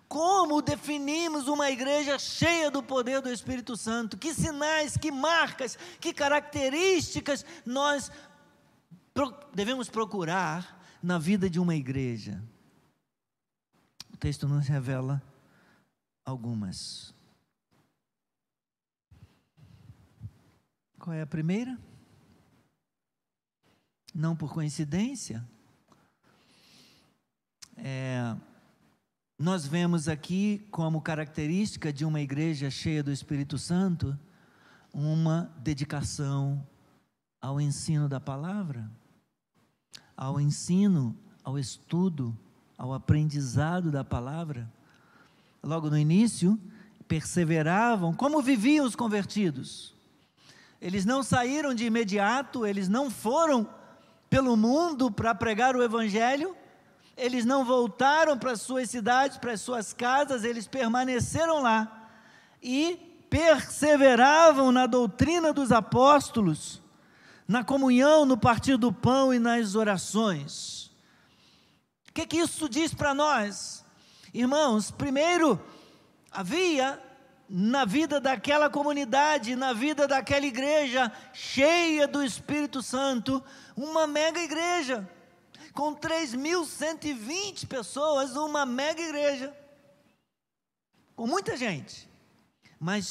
Como 0.08 0.62
definimos 0.62 1.48
uma 1.48 1.70
igreja 1.70 2.18
cheia 2.18 2.70
do 2.70 2.82
poder 2.82 3.20
do 3.20 3.30
Espírito 3.30 3.76
Santo? 3.76 4.16
Que 4.16 4.32
sinais, 4.32 4.96
que 4.96 5.10
marcas, 5.10 5.76
que 6.00 6.12
características 6.12 7.44
nós 7.64 8.10
devemos 9.52 9.88
procurar 9.88 10.80
na 11.02 11.18
vida 11.18 11.50
de 11.50 11.58
uma 11.58 11.74
igreja? 11.74 12.40
O 14.16 14.18
texto 14.18 14.48
nos 14.48 14.66
revela 14.66 15.22
algumas. 16.24 17.14
Qual 20.98 21.12
é 21.12 21.20
a 21.20 21.26
primeira? 21.26 21.78
Não 24.14 24.34
por 24.34 24.54
coincidência. 24.54 25.46
É, 27.76 28.34
nós 29.38 29.66
vemos 29.66 30.08
aqui 30.08 30.66
como 30.70 31.02
característica 31.02 31.92
de 31.92 32.06
uma 32.06 32.22
igreja 32.22 32.70
cheia 32.70 33.02
do 33.02 33.12
Espírito 33.12 33.58
Santo 33.58 34.18
uma 34.94 35.54
dedicação 35.58 36.66
ao 37.38 37.60
ensino 37.60 38.08
da 38.08 38.18
palavra, 38.18 38.90
ao 40.16 40.40
ensino, 40.40 41.14
ao 41.44 41.58
estudo, 41.58 42.34
ao 42.76 42.92
aprendizado 42.92 43.90
da 43.90 44.04
palavra. 44.04 44.68
Logo 45.62 45.90
no 45.90 45.98
início, 45.98 46.58
perseveravam, 47.08 48.12
como 48.12 48.42
viviam 48.42 48.86
os 48.86 48.96
convertidos. 48.96 49.94
Eles 50.80 51.04
não 51.04 51.22
saíram 51.22 51.74
de 51.74 51.84
imediato, 51.84 52.66
eles 52.66 52.88
não 52.88 53.10
foram 53.10 53.68
pelo 54.28 54.56
mundo 54.56 55.10
para 55.10 55.34
pregar 55.34 55.74
o 55.74 55.82
evangelho, 55.82 56.54
eles 57.16 57.44
não 57.44 57.64
voltaram 57.64 58.36
para 58.36 58.52
as 58.52 58.60
suas 58.60 58.90
cidades, 58.90 59.38
para 59.38 59.52
as 59.52 59.60
suas 59.60 59.92
casas, 59.92 60.44
eles 60.44 60.66
permaneceram 60.66 61.62
lá 61.62 62.08
e 62.62 62.98
perseveravam 63.30 64.70
na 64.70 64.86
doutrina 64.86 65.52
dos 65.52 65.72
apóstolos, 65.72 66.82
na 67.48 67.64
comunhão, 67.64 68.26
no 68.26 68.36
partir 68.36 68.76
do 68.76 68.92
pão 68.92 69.32
e 69.32 69.38
nas 69.38 69.74
orações. 69.74 70.85
Que, 72.16 72.26
que 72.26 72.38
isso 72.38 72.66
diz 72.66 72.94
para 72.94 73.12
nós? 73.12 73.84
Irmãos, 74.32 74.90
primeiro, 74.90 75.62
havia 76.30 76.98
na 77.46 77.84
vida 77.84 78.18
daquela 78.18 78.70
comunidade, 78.70 79.54
na 79.54 79.74
vida 79.74 80.08
daquela 80.08 80.46
igreja 80.46 81.12
cheia 81.34 82.08
do 82.08 82.24
Espírito 82.24 82.80
Santo, 82.80 83.44
uma 83.76 84.06
mega 84.06 84.40
igreja 84.40 85.06
com 85.74 85.94
3.120 85.94 87.66
pessoas, 87.66 88.34
uma 88.34 88.64
mega 88.64 89.02
igreja, 89.02 89.54
com 91.14 91.26
muita 91.26 91.54
gente, 91.54 92.08
mas 92.80 93.06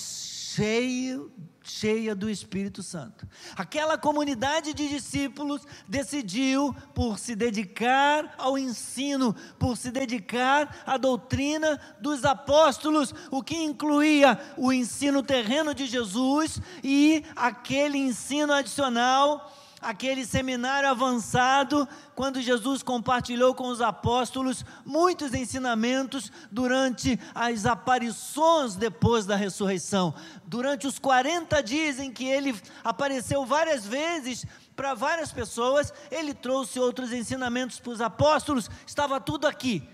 cheio, 0.56 1.32
cheia 1.66 2.16
do 2.16 2.30
Espírito 2.30 2.84
Santo. 2.84 3.28
Aquela 3.56 3.98
comunidade 3.98 4.74
de 4.74 4.88
discípulos 4.88 5.64
decidiu 5.88 6.74
por 6.94 7.18
se 7.18 7.36
dedicar 7.36 8.36
ao 8.38 8.58
ensino, 8.58 9.36
por 9.58 9.76
se 9.76 9.92
dedicar 9.92 10.84
à 10.86 10.98
doutrina 10.98 11.80
dos 12.00 12.24
apóstolos, 12.24 13.14
o 13.32 13.42
que 13.42 13.56
incluía 13.56 14.40
o 14.56 14.72
ensino 14.72 15.24
terreno 15.24 15.74
de 15.74 15.88
Jesus 15.88 16.62
e 16.84 17.24
aquele 17.36 17.98
ensino 17.98 18.54
adicional 18.54 19.52
aquele 19.86 20.26
seminário 20.26 20.90
avançado, 20.90 21.88
quando 22.16 22.42
Jesus 22.42 22.82
compartilhou 22.82 23.54
com 23.54 23.68
os 23.68 23.82
apóstolos 23.82 24.66
muitos 24.84 25.34
ensinamentos 25.34 26.32
durante 26.52 27.20
as 27.36 27.68
aparições 27.68 28.76
depois 28.76 29.28
da 29.28 29.36
ressurreição. 29.36 30.14
Durante 30.48 30.88
os 30.88 30.98
40 30.98 31.62
dias 31.62 32.00
em 32.00 32.12
que 32.12 32.26
ele 32.26 32.60
apareceu 32.84 33.46
várias 33.46 33.86
vezes 33.86 34.44
para 34.76 34.96
várias 34.96 35.32
pessoas, 35.32 35.94
ele 36.10 36.34
trouxe 36.34 36.80
outros 36.80 37.14
ensinamentos 37.14 37.80
para 37.80 37.92
os 37.92 38.02
apóstolos, 38.02 38.70
estava 38.88 39.22
tudo 39.22 39.46
aqui, 39.46 39.88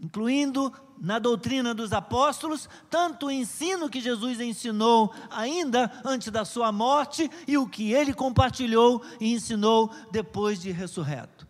incluindo 0.00 0.72
na 0.98 1.18
doutrina 1.18 1.74
dos 1.74 1.92
apóstolos, 1.92 2.68
tanto 2.88 3.26
o 3.26 3.30
ensino 3.30 3.88
que 3.88 4.00
Jesus 4.00 4.40
ensinou 4.40 5.12
ainda 5.30 5.90
antes 6.04 6.30
da 6.30 6.44
sua 6.44 6.72
morte 6.72 7.30
e 7.46 7.58
o 7.58 7.66
que 7.66 7.92
ele 7.92 8.14
compartilhou 8.14 9.02
e 9.20 9.32
ensinou 9.32 9.90
depois 10.10 10.60
de 10.60 10.70
ressurreto. 10.70 11.43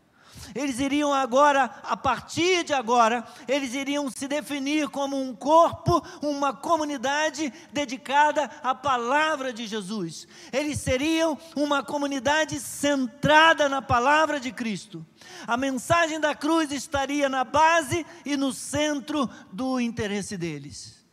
Eles 0.55 0.79
iriam 0.79 1.13
agora, 1.13 1.65
a 1.83 1.97
partir 1.97 2.63
de 2.63 2.73
agora, 2.73 3.27
eles 3.49 3.75
iriam 3.75 4.09
se 4.09 4.29
definir 4.29 4.89
como 4.89 5.21
um 5.21 5.35
corpo, 5.35 6.01
uma 6.23 6.55
comunidade 6.55 7.53
dedicada 7.73 8.45
à 8.63 8.73
palavra 8.73 9.53
de 9.53 9.67
Jesus. 9.67 10.29
Eles 10.53 10.79
seriam 10.79 11.37
uma 11.57 11.83
comunidade 11.83 12.61
centrada 12.61 13.69
na 13.69 13.83
palavra 13.83 14.39
de 14.39 14.53
Cristo. 14.53 15.05
A 15.45 15.57
mensagem 15.57 16.21
da 16.21 16.37
cruz 16.37 16.71
estaria 16.71 17.29
na 17.29 17.43
base 17.43 18.07
e 18.25 18.37
no 18.37 18.53
centro 18.53 19.29
do 19.53 19.81
interesse 19.81 20.37
deles. 20.37 21.05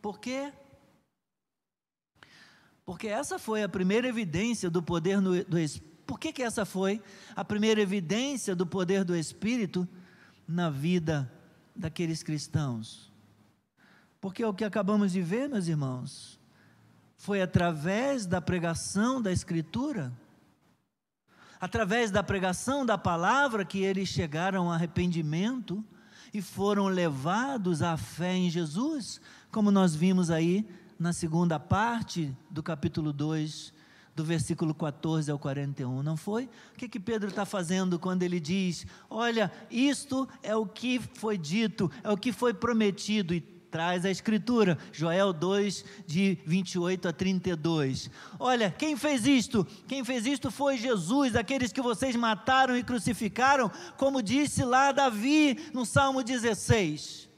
Por 0.00 0.18
quê? 0.18 0.50
Porque 2.86 3.08
essa 3.08 3.38
foi 3.38 3.62
a 3.62 3.68
primeira 3.68 4.08
evidência 4.08 4.70
do 4.70 4.82
poder 4.82 5.20
do 5.20 5.58
Espírito 5.58 5.89
por 6.10 6.18
que, 6.18 6.32
que 6.32 6.42
essa 6.42 6.64
foi 6.64 7.00
a 7.36 7.44
primeira 7.44 7.80
evidência 7.80 8.56
do 8.56 8.66
poder 8.66 9.04
do 9.04 9.14
Espírito 9.14 9.88
na 10.44 10.68
vida 10.68 11.32
daqueles 11.72 12.20
cristãos? 12.20 13.12
Porque 14.20 14.44
o 14.44 14.52
que 14.52 14.64
acabamos 14.64 15.12
de 15.12 15.22
ver, 15.22 15.48
meus 15.48 15.68
irmãos, 15.68 16.36
foi 17.16 17.40
através 17.40 18.26
da 18.26 18.40
pregação 18.40 19.22
da 19.22 19.30
Escritura, 19.30 20.12
através 21.60 22.10
da 22.10 22.24
pregação 22.24 22.84
da 22.84 22.98
palavra 22.98 23.64
que 23.64 23.78
eles 23.78 24.08
chegaram 24.08 24.64
ao 24.64 24.72
arrependimento 24.72 25.84
e 26.34 26.42
foram 26.42 26.88
levados 26.88 27.82
à 27.82 27.96
fé 27.96 28.34
em 28.34 28.50
Jesus, 28.50 29.20
como 29.52 29.70
nós 29.70 29.94
vimos 29.94 30.28
aí 30.28 30.68
na 30.98 31.12
segunda 31.12 31.60
parte 31.60 32.36
do 32.50 32.64
capítulo 32.64 33.12
2 33.12 33.78
do 34.20 34.24
versículo 34.24 34.74
14 34.74 35.30
ao 35.30 35.38
41, 35.38 36.02
não 36.02 36.14
foi? 36.14 36.44
O 36.44 36.76
que, 36.76 36.88
que 36.88 37.00
Pedro 37.00 37.30
está 37.30 37.46
fazendo 37.46 37.98
quando 37.98 38.22
ele 38.22 38.38
diz: 38.38 38.86
Olha, 39.08 39.50
isto 39.70 40.28
é 40.42 40.54
o 40.54 40.66
que 40.66 41.00
foi 41.14 41.38
dito, 41.38 41.90
é 42.04 42.10
o 42.10 42.18
que 42.18 42.30
foi 42.30 42.52
prometido, 42.52 43.32
e 43.32 43.40
traz 43.40 44.04
a 44.04 44.10
Escritura, 44.10 44.76
Joel 44.92 45.32
2, 45.32 45.84
de 46.06 46.36
28 46.44 47.08
a 47.08 47.12
32. 47.14 48.10
Olha, 48.38 48.70
quem 48.70 48.94
fez 48.94 49.26
isto? 49.26 49.66
Quem 49.88 50.04
fez 50.04 50.26
isto 50.26 50.50
foi 50.50 50.76
Jesus, 50.76 51.34
aqueles 51.34 51.72
que 51.72 51.80
vocês 51.80 52.14
mataram 52.14 52.76
e 52.76 52.82
crucificaram, 52.82 53.70
como 53.96 54.22
disse 54.22 54.64
lá 54.64 54.92
Davi 54.92 55.70
no 55.72 55.86
Salmo 55.86 56.22
16. 56.22 57.29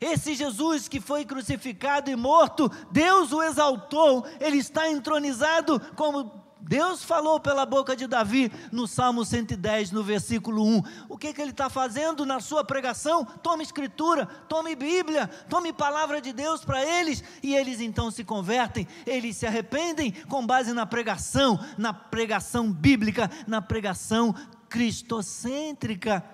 Esse 0.00 0.34
Jesus 0.34 0.88
que 0.88 1.00
foi 1.00 1.24
crucificado 1.24 2.10
e 2.10 2.16
morto, 2.16 2.70
Deus 2.90 3.32
o 3.32 3.42
exaltou, 3.42 4.26
ele 4.40 4.58
está 4.58 4.90
entronizado 4.90 5.80
como 5.94 6.44
Deus 6.68 7.04
falou 7.04 7.38
pela 7.38 7.64
boca 7.64 7.94
de 7.94 8.08
Davi 8.08 8.50
no 8.72 8.88
Salmo 8.88 9.24
110, 9.24 9.92
no 9.92 10.02
versículo 10.02 10.64
1. 10.64 10.82
O 11.08 11.16
que, 11.16 11.32
que 11.32 11.40
ele 11.40 11.52
está 11.52 11.70
fazendo 11.70 12.26
na 12.26 12.40
sua 12.40 12.64
pregação? 12.64 13.24
Tome 13.24 13.62
Escritura, 13.62 14.26
tome 14.48 14.74
Bíblia, 14.74 15.28
tome 15.48 15.72
palavra 15.72 16.20
de 16.20 16.32
Deus 16.32 16.64
para 16.64 16.84
eles, 16.84 17.22
e 17.40 17.54
eles 17.54 17.80
então 17.80 18.10
se 18.10 18.24
convertem, 18.24 18.86
eles 19.06 19.36
se 19.36 19.46
arrependem 19.46 20.10
com 20.28 20.44
base 20.44 20.72
na 20.72 20.84
pregação, 20.84 21.58
na 21.78 21.92
pregação 21.92 22.72
bíblica, 22.72 23.30
na 23.46 23.62
pregação 23.62 24.34
cristocêntrica, 24.68 26.24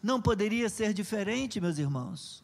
não 0.00 0.20
poderia 0.20 0.68
ser 0.68 0.92
diferente, 0.92 1.60
meus 1.60 1.78
irmãos. 1.78 2.41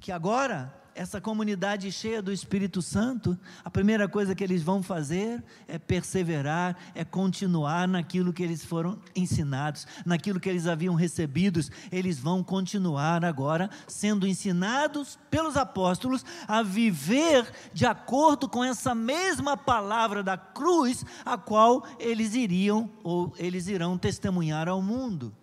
Que 0.00 0.12
agora 0.12 0.72
essa 0.96 1.20
comunidade 1.20 1.92
cheia 1.92 2.22
do 2.22 2.32
Espírito 2.32 2.80
Santo, 2.80 3.38
a 3.62 3.70
primeira 3.70 4.08
coisa 4.08 4.34
que 4.34 4.42
eles 4.42 4.62
vão 4.62 4.82
fazer 4.82 5.44
é 5.68 5.78
perseverar, 5.78 6.74
é 6.94 7.04
continuar 7.04 7.86
naquilo 7.86 8.32
que 8.32 8.42
eles 8.42 8.64
foram 8.64 8.98
ensinados, 9.14 9.86
naquilo 10.06 10.40
que 10.40 10.48
eles 10.48 10.66
haviam 10.66 10.94
recebidos. 10.94 11.70
Eles 11.92 12.18
vão 12.18 12.42
continuar 12.42 13.26
agora 13.26 13.68
sendo 13.86 14.26
ensinados 14.26 15.18
pelos 15.30 15.56
apóstolos 15.56 16.24
a 16.48 16.62
viver 16.62 17.46
de 17.74 17.84
acordo 17.84 18.48
com 18.48 18.64
essa 18.64 18.94
mesma 18.94 19.54
palavra 19.54 20.22
da 20.22 20.38
cruz, 20.38 21.04
a 21.26 21.36
qual 21.36 21.86
eles 21.98 22.34
iriam 22.34 22.90
ou 23.04 23.34
eles 23.38 23.68
irão 23.68 23.98
testemunhar 23.98 24.66
ao 24.66 24.80
mundo. 24.80 25.34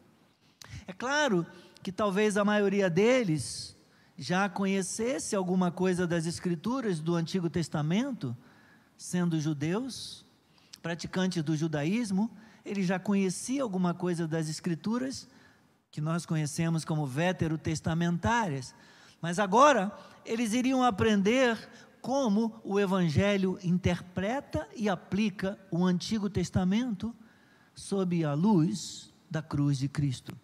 É 0.88 0.94
claro 0.94 1.46
que 1.84 1.92
talvez 1.92 2.38
a 2.38 2.44
maioria 2.44 2.89
deles 2.89 3.74
já 4.17 4.47
conhecesse 4.47 5.36
alguma 5.36 5.71
coisa 5.71 6.06
das 6.06 6.26
Escrituras 6.26 6.99
do 6.99 7.15
Antigo 7.15 7.49
Testamento, 7.49 8.36
sendo 8.97 9.39
judeus, 9.39 10.26
praticantes 10.82 11.41
do 11.43 11.56
judaísmo, 11.56 12.30
ele 12.65 12.84
já 12.84 12.99
conhecia 12.99 13.63
alguma 13.63 13.93
coisa 13.93 14.28
das 14.28 14.49
Escrituras, 14.49 15.28
que 15.91 16.02
nós 16.02 16.26
conhecemos 16.26 16.84
como 16.86 17.06
veterotestamentárias, 17.06 18.73
mas 19.21 19.39
agora 19.39 19.91
eles 20.26 20.54
iriam 20.54 20.84
aprender 20.84 21.58
como 22.02 22.60
o 22.63 22.80
Evangelho 22.80 23.58
interpreta 23.63 24.67
e 24.76 24.89
aplica 24.89 25.58
o 25.71 25.86
Antigo 25.86 26.30
Testamento 26.30 27.15
sob 27.73 28.23
a 28.26 28.34
luz 28.34 29.13
da 29.30 29.41
cruz 29.41 29.78
de 29.78 29.88
Cristo. 29.88 30.36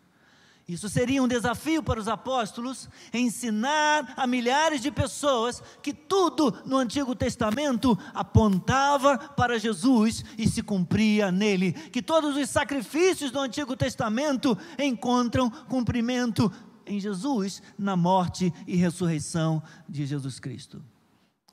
Isso 0.70 0.88
seria 0.88 1.24
um 1.24 1.28
desafio 1.28 1.82
para 1.82 2.00
os 2.00 2.08
apóstolos 2.08 2.88
ensinar 3.12 4.14
a 4.16 4.28
milhares 4.28 4.82
de 4.82 4.92
pessoas 4.92 5.64
que 5.82 5.92
tudo 5.92 6.56
no 6.64 6.78
Antigo 6.78 7.16
Testamento 7.16 7.98
apontava 8.14 9.18
para 9.18 9.58
Jesus 9.58 10.24
e 10.38 10.48
se 10.48 10.62
cumpria 10.62 11.32
nele, 11.32 11.74
que 11.74 12.04
todos 12.04 12.38
os 12.38 12.48
sacrifícios 12.52 13.32
do 13.32 13.40
Antigo 13.40 13.76
Testamento 13.76 14.56
encontram 14.78 15.50
cumprimento 15.50 16.52
em 16.86 17.00
Jesus, 17.00 17.64
na 17.76 17.96
morte 17.96 18.54
e 18.68 18.76
ressurreição 18.76 19.64
de 19.88 20.06
Jesus 20.06 20.40
Cristo. 20.40 20.84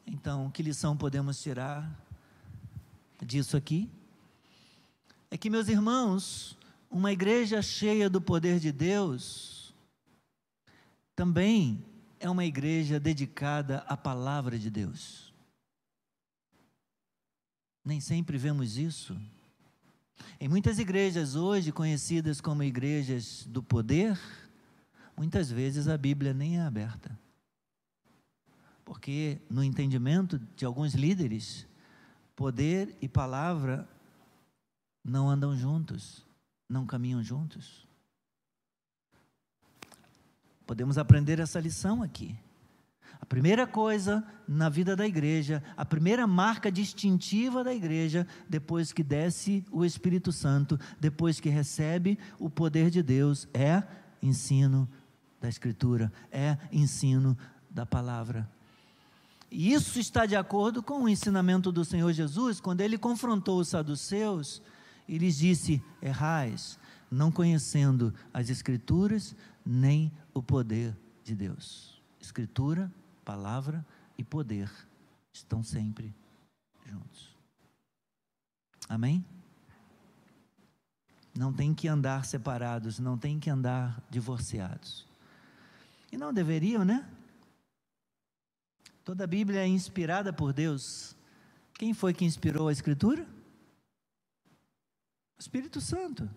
Então, 0.06 0.50
que 0.50 0.62
lição 0.62 0.94
podemos 0.94 1.40
tirar 1.40 1.90
disso 3.24 3.56
aqui? 3.56 3.88
É 5.30 5.38
que, 5.38 5.48
meus 5.48 5.68
irmãos, 5.68 6.56
uma 6.96 7.12
igreja 7.12 7.60
cheia 7.60 8.08
do 8.08 8.22
poder 8.22 8.58
de 8.58 8.72
Deus 8.72 9.74
também 11.14 11.84
é 12.18 12.28
uma 12.30 12.42
igreja 12.42 12.98
dedicada 12.98 13.80
à 13.80 13.94
palavra 13.94 14.58
de 14.58 14.70
Deus. 14.70 15.30
Nem 17.84 18.00
sempre 18.00 18.38
vemos 18.38 18.78
isso. 18.78 19.14
Em 20.40 20.48
muitas 20.48 20.78
igrejas 20.78 21.34
hoje, 21.36 21.70
conhecidas 21.70 22.40
como 22.40 22.62
igrejas 22.62 23.44
do 23.46 23.62
poder, 23.62 24.18
muitas 25.14 25.50
vezes 25.50 25.88
a 25.88 25.98
Bíblia 25.98 26.32
nem 26.32 26.56
é 26.56 26.62
aberta. 26.62 27.16
Porque, 28.86 29.38
no 29.50 29.62
entendimento 29.62 30.38
de 30.56 30.64
alguns 30.64 30.94
líderes, 30.94 31.66
poder 32.34 32.96
e 33.02 33.06
palavra 33.06 33.86
não 35.04 35.28
andam 35.28 35.54
juntos 35.54 36.25
não 36.68 36.86
caminham 36.86 37.22
juntos? 37.22 37.86
Podemos 40.66 40.98
aprender 40.98 41.38
essa 41.38 41.60
lição 41.60 42.02
aqui. 42.02 42.36
A 43.20 43.24
primeira 43.24 43.66
coisa 43.66 44.24
na 44.46 44.68
vida 44.68 44.94
da 44.94 45.06
igreja, 45.06 45.62
a 45.76 45.84
primeira 45.84 46.26
marca 46.26 46.70
distintiva 46.70 47.64
da 47.64 47.72
igreja, 47.72 48.26
depois 48.48 48.92
que 48.92 49.02
desce 49.02 49.64
o 49.70 49.84
Espírito 49.84 50.32
Santo, 50.32 50.78
depois 51.00 51.40
que 51.40 51.48
recebe 51.48 52.18
o 52.38 52.50
poder 52.50 52.90
de 52.90 53.02
Deus, 53.02 53.48
é 53.54 53.82
ensino 54.22 54.88
da 55.40 55.48
Escritura, 55.48 56.12
é 56.30 56.58
ensino 56.70 57.36
da 57.70 57.86
palavra. 57.86 58.48
E 59.50 59.72
isso 59.72 59.98
está 59.98 60.26
de 60.26 60.36
acordo 60.36 60.82
com 60.82 61.04
o 61.04 61.08
ensinamento 61.08 61.70
do 61.70 61.84
Senhor 61.84 62.12
Jesus, 62.12 62.60
quando 62.60 62.80
ele 62.80 62.98
confrontou 62.98 63.60
os 63.60 63.68
saduceus 63.68 64.60
e 65.08 65.18
lhes 65.18 65.36
disse: 65.36 65.82
Errais, 66.02 66.78
não 67.10 67.30
conhecendo 67.30 68.12
as 68.32 68.50
Escrituras 68.50 69.34
nem 69.64 70.12
o 70.34 70.42
poder 70.42 70.96
de 71.24 71.34
Deus. 71.34 72.00
Escritura, 72.20 72.92
palavra 73.24 73.84
e 74.18 74.24
poder 74.24 74.70
estão 75.32 75.62
sempre 75.62 76.14
juntos. 76.84 77.36
Amém? 78.88 79.24
Não 81.36 81.52
tem 81.52 81.74
que 81.74 81.86
andar 81.86 82.24
separados, 82.24 82.98
não 82.98 83.18
tem 83.18 83.38
que 83.38 83.50
andar 83.50 84.02
divorciados. 84.08 85.06
E 86.10 86.16
não 86.16 86.32
deveriam, 86.32 86.84
né? 86.84 87.06
Toda 89.04 89.24
a 89.24 89.26
Bíblia 89.26 89.60
é 89.60 89.66
inspirada 89.66 90.32
por 90.32 90.52
Deus. 90.52 91.14
Quem 91.74 91.92
foi 91.92 92.14
que 92.14 92.24
inspirou 92.24 92.68
a 92.68 92.72
Escritura? 92.72 93.26
Espírito 95.38 95.82
Santo. 95.82 96.28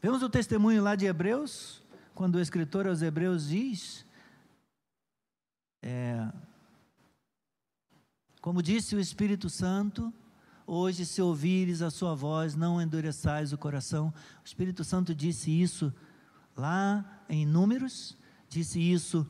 Vemos 0.00 0.22
o 0.22 0.30
testemunho 0.30 0.82
lá 0.82 0.96
de 0.96 1.04
Hebreus, 1.04 1.82
quando 2.14 2.36
o 2.36 2.40
escritor 2.40 2.86
aos 2.86 3.02
Hebreus 3.02 3.48
diz: 3.48 4.06
é, 5.82 6.26
Como 8.40 8.62
disse 8.62 8.96
o 8.96 9.00
Espírito 9.00 9.50
Santo, 9.50 10.12
hoje, 10.66 11.04
se 11.04 11.20
ouvires 11.20 11.82
a 11.82 11.90
sua 11.90 12.14
voz, 12.14 12.54
não 12.54 12.80
endureçais 12.80 13.52
o 13.52 13.58
coração. 13.58 14.12
O 14.42 14.46
Espírito 14.46 14.82
Santo 14.82 15.14
disse 15.14 15.50
isso 15.50 15.92
lá 16.56 17.22
em 17.28 17.44
Números, 17.44 18.16
disse 18.48 18.80
isso 18.80 19.26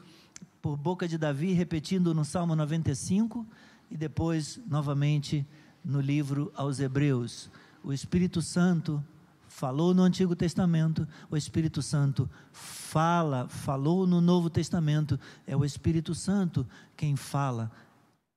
por 0.62 0.77
boca 0.77 1.09
de 1.09 1.18
Davi, 1.18 1.53
repetindo 1.53 2.14
no 2.14 2.24
Salmo 2.24 2.55
95, 2.55 3.44
e 3.90 3.96
depois, 3.96 4.61
novamente, 4.68 5.44
no 5.85 6.00
livro 6.00 6.53
aos 6.55 6.79
Hebreus 6.79 7.50
o 7.85 7.92
Espírito 7.92 8.40
Santo 8.40 9.05
falou 9.47 9.92
no 9.94 10.03
Antigo 10.03 10.35
Testamento, 10.35 11.07
o 11.31 11.37
Espírito 11.37 11.83
Santo 11.83 12.29
fala, 12.51 13.47
falou 13.47 14.07
no 14.07 14.20
Novo 14.20 14.49
Testamento, 14.49 15.20
é 15.47 15.55
o 15.55 15.64
Espírito 15.64 16.14
Santo 16.14 16.66
quem 16.97 17.14
fala 17.14 17.70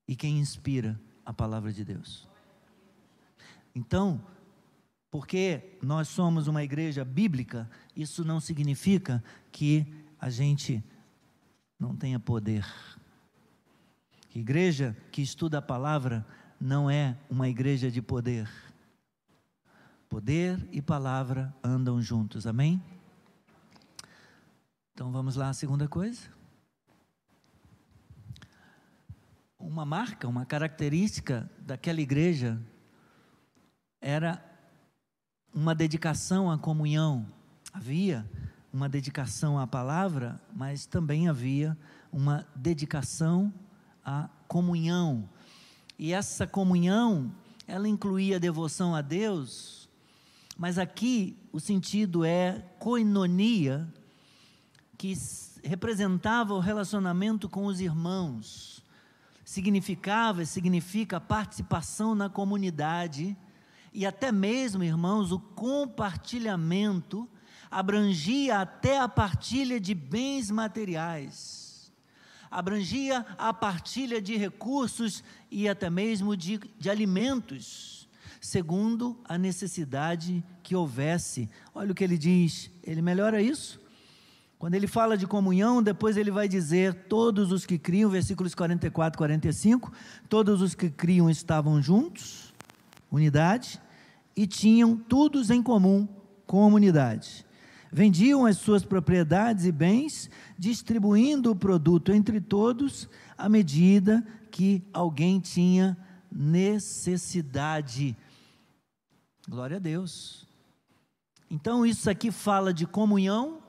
e 0.05 0.15
quem 0.15 0.38
inspira 0.38 0.99
a 1.25 1.33
palavra 1.33 1.71
de 1.71 1.83
Deus. 1.86 2.27
Então, 3.73 4.21
porque 5.10 5.77
nós 5.81 6.10
somos 6.10 6.47
uma 6.47 6.62
igreja 6.62 7.05
bíblica, 7.05 7.69
isso 7.95 8.25
não 8.25 8.41
significa 8.41 9.23
que 9.51 9.88
a 10.19 10.29
gente 10.29 10.83
não 11.79 11.95
tenha 11.95 12.19
poder. 12.19 12.65
Igreja 14.36 14.95
que 15.10 15.21
estuda 15.21 15.60
a 15.60 15.62
palavra 15.62 16.25
não 16.60 16.89
é 16.89 17.17
uma 17.29 17.47
igreja 17.47 17.89
de 17.89 18.01
poder 18.01 18.47
Poder 20.09 20.67
e 20.71 20.81
palavra 20.81 21.53
andam 21.61 22.01
juntos, 22.01 22.47
amém? 22.47 22.81
Então 24.93 25.11
vamos 25.11 25.35
lá, 25.35 25.49
a 25.49 25.53
segunda 25.53 25.87
coisa. 25.87 26.29
Uma 29.59 29.85
marca, 29.85 30.27
uma 30.27 30.45
característica 30.45 31.49
daquela 31.59 31.99
igreja 31.99 32.59
era 34.01 34.43
uma 35.53 35.75
dedicação 35.75 36.49
à 36.49 36.57
comunhão. 36.57 37.27
Havia 37.73 38.25
uma 38.71 38.87
dedicação 38.87 39.59
à 39.59 39.67
palavra, 39.67 40.39
mas 40.55 40.85
também 40.85 41.27
havia 41.27 41.77
uma 42.11 42.47
dedicação 42.55 43.53
à 44.05 44.29
comunhão. 44.47 45.29
E 45.99 46.13
essa 46.13 46.47
comunhão, 46.47 47.33
ela 47.67 47.87
incluía 47.87 48.39
devoção 48.39 48.95
a 48.95 49.01
Deus, 49.01 49.87
mas 50.58 50.79
aqui 50.79 51.37
o 51.51 51.60
sentido 51.60 52.25
é 52.25 52.63
coinonia, 52.79 53.87
que 54.97 55.13
representava 55.63 56.53
o 56.53 56.60
relacionamento 56.60 57.47
com 57.47 57.67
os 57.67 57.79
irmãos. 57.79 58.83
Significava 59.45 60.41
e 60.41 60.47
significa 60.47 61.21
participação 61.21 62.15
na 62.15 62.29
comunidade 62.29 63.37
e 63.93 64.05
até 64.05 64.31
mesmo, 64.31 64.83
irmãos, 64.83 65.31
o 65.31 65.39
compartilhamento 65.39 67.29
abrangia 67.69 68.60
até 68.60 68.99
a 68.99 69.08
partilha 69.08 69.79
de 69.79 69.93
bens 69.93 70.51
materiais, 70.51 71.91
abrangia 72.49 73.25
a 73.37 73.53
partilha 73.53 74.21
de 74.21 74.37
recursos 74.37 75.23
e 75.49 75.67
até 75.67 75.89
mesmo 75.89 76.35
de, 76.35 76.60
de 76.77 76.89
alimentos 76.89 77.96
segundo 78.40 79.17
a 79.25 79.38
necessidade 79.38 80.44
que 80.63 80.75
houvesse. 80.75 81.50
Olha 81.73 81.92
o 81.92 81.96
que 81.96 82.04
ele 82.04 82.17
diz, 82.17 82.71
ele 82.83 83.02
melhora 83.02 83.42
isso. 83.42 83.79
Quando 84.60 84.73
ele 84.73 84.88
fala 84.88 85.15
de 85.15 85.27
comunhão, 85.27 85.83
depois 85.83 86.17
ele 86.17 86.31
vai 86.31 86.48
dizer: 86.48 86.94
todos 87.08 87.52
os 87.52 87.65
que 87.65 87.77
criam, 87.77 88.10
versículos 88.10 88.56
44 88.56 89.15
e 89.15 89.19
45, 89.19 89.92
todos 90.27 90.62
os 90.62 90.73
que 90.73 90.90
criam 90.90 91.29
estavam 91.29 91.81
juntos, 91.81 92.54
unidade, 93.12 93.79
e 94.35 94.48
tinham 94.48 94.96
todos 94.96 95.52
em 95.52 95.62
comum, 95.62 96.08
comunidade. 96.46 97.46
Vendiam 97.92 98.46
as 98.46 98.58
suas 98.58 98.83
propriedades 98.83 99.65
e 99.65 99.71
bens, 99.71 100.29
distribuindo 100.58 101.52
o 101.52 101.56
produto 101.56 102.12
entre 102.12 102.42
todos, 102.42 103.08
à 103.38 103.48
medida 103.48 104.25
que 104.52 104.83
alguém 104.92 105.40
tinha 105.40 105.96
necessidade. 106.31 108.17
Glória 109.48 109.77
a 109.77 109.79
Deus. 109.79 110.45
Então, 111.50 111.85
isso 111.85 112.10
aqui 112.10 112.31
fala 112.31 112.73
de 112.73 112.85
comunhão, 112.85 113.63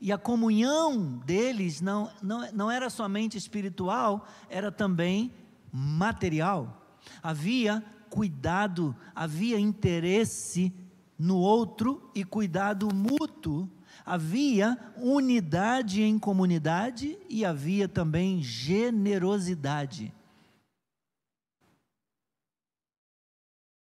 e 0.00 0.12
a 0.12 0.18
comunhão 0.18 1.18
deles 1.24 1.80
não, 1.80 2.12
não, 2.22 2.52
não 2.52 2.70
era 2.70 2.88
somente 2.88 3.36
espiritual, 3.36 4.28
era 4.48 4.70
também 4.70 5.32
material. 5.72 7.00
Havia 7.20 7.84
cuidado, 8.08 8.94
havia 9.14 9.58
interesse 9.58 10.72
no 11.18 11.38
outro 11.38 12.10
e 12.14 12.22
cuidado 12.22 12.94
mútuo. 12.94 13.68
Havia 14.06 14.78
unidade 14.96 16.02
em 16.02 16.18
comunidade 16.18 17.18
e 17.28 17.44
havia 17.44 17.88
também 17.88 18.42
generosidade. 18.42 20.14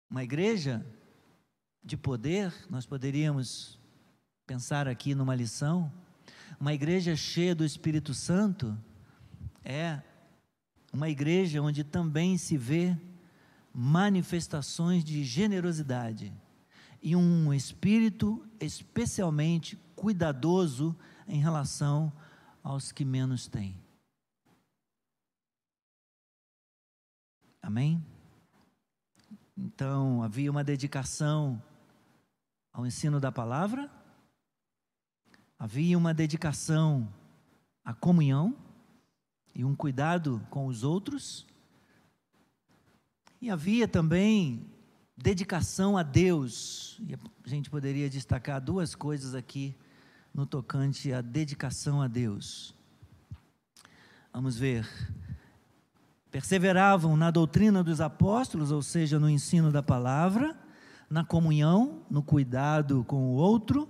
Uma 0.09 0.22
igreja 0.22 0.86
de 1.83 1.97
poder, 1.97 2.55
nós 2.70 2.87
poderíamos 2.87 3.78
pensar 4.47 4.87
aqui 4.87 5.14
numa 5.14 5.35
lição, 5.35 5.93
uma 6.61 6.72
igreja 6.72 7.16
cheia 7.16 7.55
do 7.55 7.64
Espírito 7.64 8.14
Santo 8.14 8.78
é 9.64 10.01
uma 10.93 11.09
igreja 11.09 11.61
onde 11.61 11.83
também 11.83 12.39
se 12.39 12.57
vê 12.57 12.97
manifestações 13.74 15.03
de 15.03 15.24
generosidade 15.24 16.33
e 17.03 17.16
um 17.16 17.53
espírito 17.53 18.47
especialmente 18.61 19.76
cuidadoso 19.97 20.97
em 21.26 21.41
relação 21.41 22.12
aos 22.62 22.93
que 22.93 23.05
menos 23.05 23.49
têm. 23.49 23.76
Amém? 27.61 28.05
Então, 29.57 30.22
havia 30.22 30.51
uma 30.51 30.62
dedicação 30.62 31.62
ao 32.72 32.86
ensino 32.86 33.20
da 33.20 33.30
palavra, 33.30 33.90
havia 35.58 35.96
uma 35.98 36.14
dedicação 36.14 37.12
à 37.84 37.92
comunhão 37.92 38.56
e 39.54 39.64
um 39.64 39.74
cuidado 39.74 40.44
com 40.50 40.66
os 40.66 40.82
outros, 40.82 41.46
e 43.40 43.50
havia 43.50 43.86
também 43.86 44.64
dedicação 45.16 45.98
a 45.98 46.02
Deus. 46.02 47.00
E 47.06 47.14
a 47.14 47.18
gente 47.48 47.68
poderia 47.68 48.08
destacar 48.08 48.60
duas 48.60 48.94
coisas 48.94 49.34
aqui 49.34 49.76
no 50.32 50.46
tocante 50.46 51.12
à 51.12 51.20
dedicação 51.20 52.00
a 52.00 52.08
Deus. 52.08 52.74
Vamos 54.32 54.56
ver. 54.56 54.88
Perseveravam 56.30 57.16
na 57.16 57.30
doutrina 57.30 57.84
dos 57.84 58.00
apóstolos, 58.00 58.70
ou 58.70 58.80
seja, 58.80 59.20
no 59.20 59.28
ensino 59.28 59.70
da 59.70 59.82
palavra, 59.82 60.58
na 61.12 61.22
comunhão, 61.22 62.00
no 62.10 62.22
cuidado 62.22 63.04
com 63.04 63.32
o 63.32 63.34
outro 63.34 63.86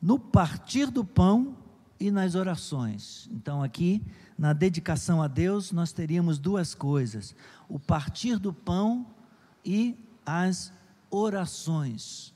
no 0.00 0.18
partir 0.18 0.90
do 0.90 1.04
pão 1.04 1.56
e 1.98 2.10
nas 2.10 2.34
orações. 2.34 3.28
Então, 3.32 3.62
aqui, 3.62 4.02
na 4.38 4.52
dedicação 4.52 5.22
a 5.22 5.28
Deus, 5.28 5.72
nós 5.72 5.92
teríamos 5.92 6.38
duas 6.38 6.74
coisas: 6.74 7.34
o 7.68 7.78
partir 7.78 8.38
do 8.38 8.52
pão 8.52 9.06
e 9.64 9.96
as 10.24 10.72
orações. 11.10 12.32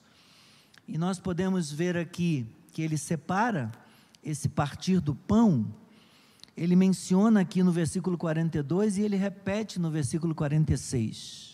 E 0.87 0.99
nós 0.99 1.19
podemos 1.19 1.73
ver 1.73 1.97
aqui 1.97 2.47
que 2.73 2.83
ele 2.83 2.99
separa 2.99 3.71
esse 4.23 4.49
partir 4.49 5.01
do 5.01 5.15
pão, 5.15 5.67
ele 6.57 6.75
menciona 6.75 7.41
aqui 7.41 7.63
no 7.63 7.73
versículo 7.73 8.17
42 8.17 8.99
e 8.99 9.03
ele 9.03 9.17
repete 9.17 9.79
no 9.79 9.91
versículo 9.91 10.35
46. 10.35 11.54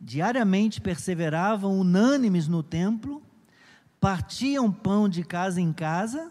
Diariamente 0.00 0.80
perseveravam 0.80 1.78
unânimes 1.78 2.48
no 2.48 2.62
templo 2.62 3.22
partiam 4.00 4.70
pão 4.70 5.08
de 5.08 5.24
casa 5.24 5.60
em 5.60 5.72
casa 5.72 6.30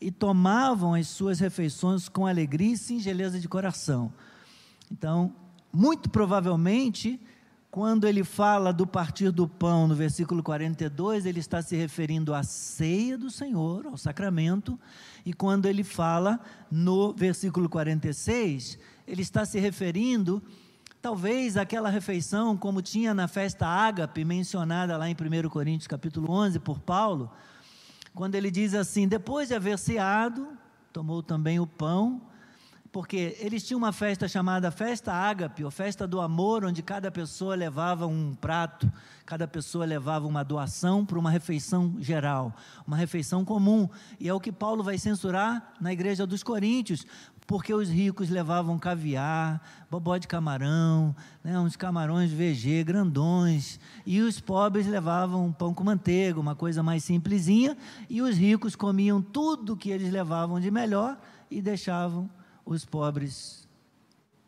e 0.00 0.10
tomavam 0.10 0.94
as 0.94 1.08
suas 1.08 1.40
refeições 1.40 2.08
com 2.08 2.26
alegria 2.26 2.74
e 2.74 2.76
singeleza 2.76 3.38
de 3.40 3.48
coração. 3.48 4.12
Então, 4.90 5.34
muito 5.72 6.10
provavelmente, 6.10 7.20
quando 7.70 8.06
ele 8.06 8.22
fala 8.22 8.72
do 8.72 8.86
partir 8.86 9.30
do 9.30 9.48
pão 9.48 9.88
no 9.88 9.94
versículo 9.94 10.42
42, 10.42 11.26
ele 11.26 11.40
está 11.40 11.62
se 11.62 11.74
referindo 11.74 12.34
à 12.34 12.42
ceia 12.42 13.16
do 13.16 13.30
Senhor, 13.30 13.86
ao 13.86 13.96
sacramento, 13.96 14.78
e 15.24 15.32
quando 15.32 15.66
ele 15.66 15.82
fala 15.82 16.38
no 16.70 17.12
versículo 17.12 17.68
46, 17.68 18.78
ele 19.06 19.22
está 19.22 19.44
se 19.44 19.58
referindo 19.58 20.42
Talvez 21.04 21.58
aquela 21.58 21.90
refeição, 21.90 22.56
como 22.56 22.80
tinha 22.80 23.12
na 23.12 23.28
festa 23.28 23.66
ágape, 23.66 24.24
mencionada 24.24 24.96
lá 24.96 25.06
em 25.06 25.12
1 25.12 25.50
Coríntios 25.50 25.86
capítulo 25.86 26.32
11 26.32 26.58
por 26.60 26.78
Paulo, 26.78 27.30
quando 28.14 28.36
ele 28.36 28.50
diz 28.50 28.72
assim: 28.72 29.06
depois 29.06 29.48
de 29.48 29.54
haver 29.54 29.78
ceado, 29.78 30.48
tomou 30.94 31.22
também 31.22 31.60
o 31.60 31.66
pão, 31.66 32.22
porque 32.94 33.36
eles 33.40 33.64
tinham 33.64 33.78
uma 33.78 33.90
festa 33.90 34.28
chamada 34.28 34.70
Festa 34.70 35.12
Ágape, 35.12 35.64
ou 35.64 35.70
Festa 35.72 36.06
do 36.06 36.20
Amor, 36.20 36.64
onde 36.64 36.80
cada 36.80 37.10
pessoa 37.10 37.56
levava 37.56 38.06
um 38.06 38.36
prato, 38.36 38.88
cada 39.26 39.48
pessoa 39.48 39.84
levava 39.84 40.28
uma 40.28 40.44
doação 40.44 41.04
para 41.04 41.18
uma 41.18 41.28
refeição 41.28 41.96
geral, 41.98 42.54
uma 42.86 42.96
refeição 42.96 43.44
comum. 43.44 43.88
E 44.20 44.28
é 44.28 44.32
o 44.32 44.38
que 44.38 44.52
Paulo 44.52 44.84
vai 44.84 44.96
censurar 44.96 45.72
na 45.80 45.92
igreja 45.92 46.24
dos 46.24 46.44
Coríntios, 46.44 47.04
porque 47.48 47.74
os 47.74 47.88
ricos 47.88 48.30
levavam 48.30 48.78
caviar, 48.78 49.60
bobó 49.90 50.16
de 50.16 50.28
camarão, 50.28 51.16
né, 51.42 51.58
uns 51.58 51.74
camarões 51.74 52.30
VG 52.30 52.84
grandões, 52.84 53.80
e 54.06 54.20
os 54.20 54.38
pobres 54.38 54.86
levavam 54.86 55.50
pão 55.50 55.74
com 55.74 55.82
manteiga, 55.82 56.38
uma 56.38 56.54
coisa 56.54 56.80
mais 56.80 57.02
simplesinha, 57.02 57.76
e 58.08 58.22
os 58.22 58.36
ricos 58.36 58.76
comiam 58.76 59.20
tudo 59.20 59.76
que 59.76 59.90
eles 59.90 60.12
levavam 60.12 60.60
de 60.60 60.70
melhor 60.70 61.18
e 61.50 61.60
deixavam 61.60 62.30
os 62.64 62.84
pobres, 62.84 63.68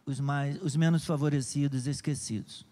os 0.04 0.20
mais, 0.20 0.60
os 0.62 0.76
menos 0.76 1.04
favorecidos, 1.04 1.86
esquecidos. 1.86 2.66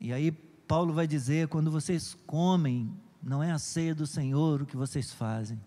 E 0.00 0.12
aí 0.12 0.32
Paulo 0.32 0.92
vai 0.92 1.06
dizer, 1.06 1.48
quando 1.48 1.70
vocês 1.70 2.16
comem, 2.26 2.92
não 3.22 3.42
é 3.42 3.50
a 3.50 3.58
ceia 3.58 3.94
do 3.94 4.06
Senhor 4.06 4.62
o 4.62 4.66
que 4.66 4.76
vocês 4.76 5.12
fazem 5.12 5.60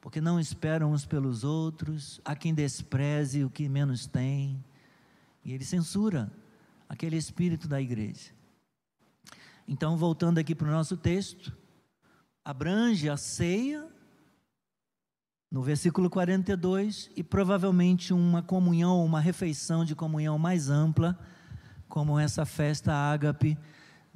porque 0.00 0.20
não 0.20 0.40
esperam 0.40 0.92
uns 0.92 1.04
pelos 1.04 1.44
outros, 1.44 2.20
há 2.24 2.34
quem 2.34 2.54
despreze 2.54 3.44
o 3.44 3.50
que 3.50 3.68
menos 3.68 4.06
tem, 4.06 4.62
e 5.44 5.52
ele 5.52 5.64
censura 5.64 6.32
aquele 6.88 7.16
espírito 7.16 7.68
da 7.68 7.80
igreja. 7.80 8.30
Então, 9.68 9.96
voltando 9.96 10.38
aqui 10.38 10.54
para 10.54 10.68
o 10.68 10.70
nosso 10.70 10.96
texto, 10.96 11.56
abrange 12.44 13.08
a 13.08 13.16
ceia, 13.16 13.86
no 15.50 15.62
versículo 15.62 16.08
42, 16.08 17.10
e 17.16 17.22
provavelmente 17.22 18.12
uma 18.12 18.42
comunhão, 18.42 19.04
uma 19.04 19.20
refeição 19.20 19.84
de 19.84 19.94
comunhão 19.94 20.38
mais 20.38 20.70
ampla, 20.70 21.18
como 21.88 22.18
essa 22.18 22.46
festa 22.46 22.92
ágape 22.92 23.58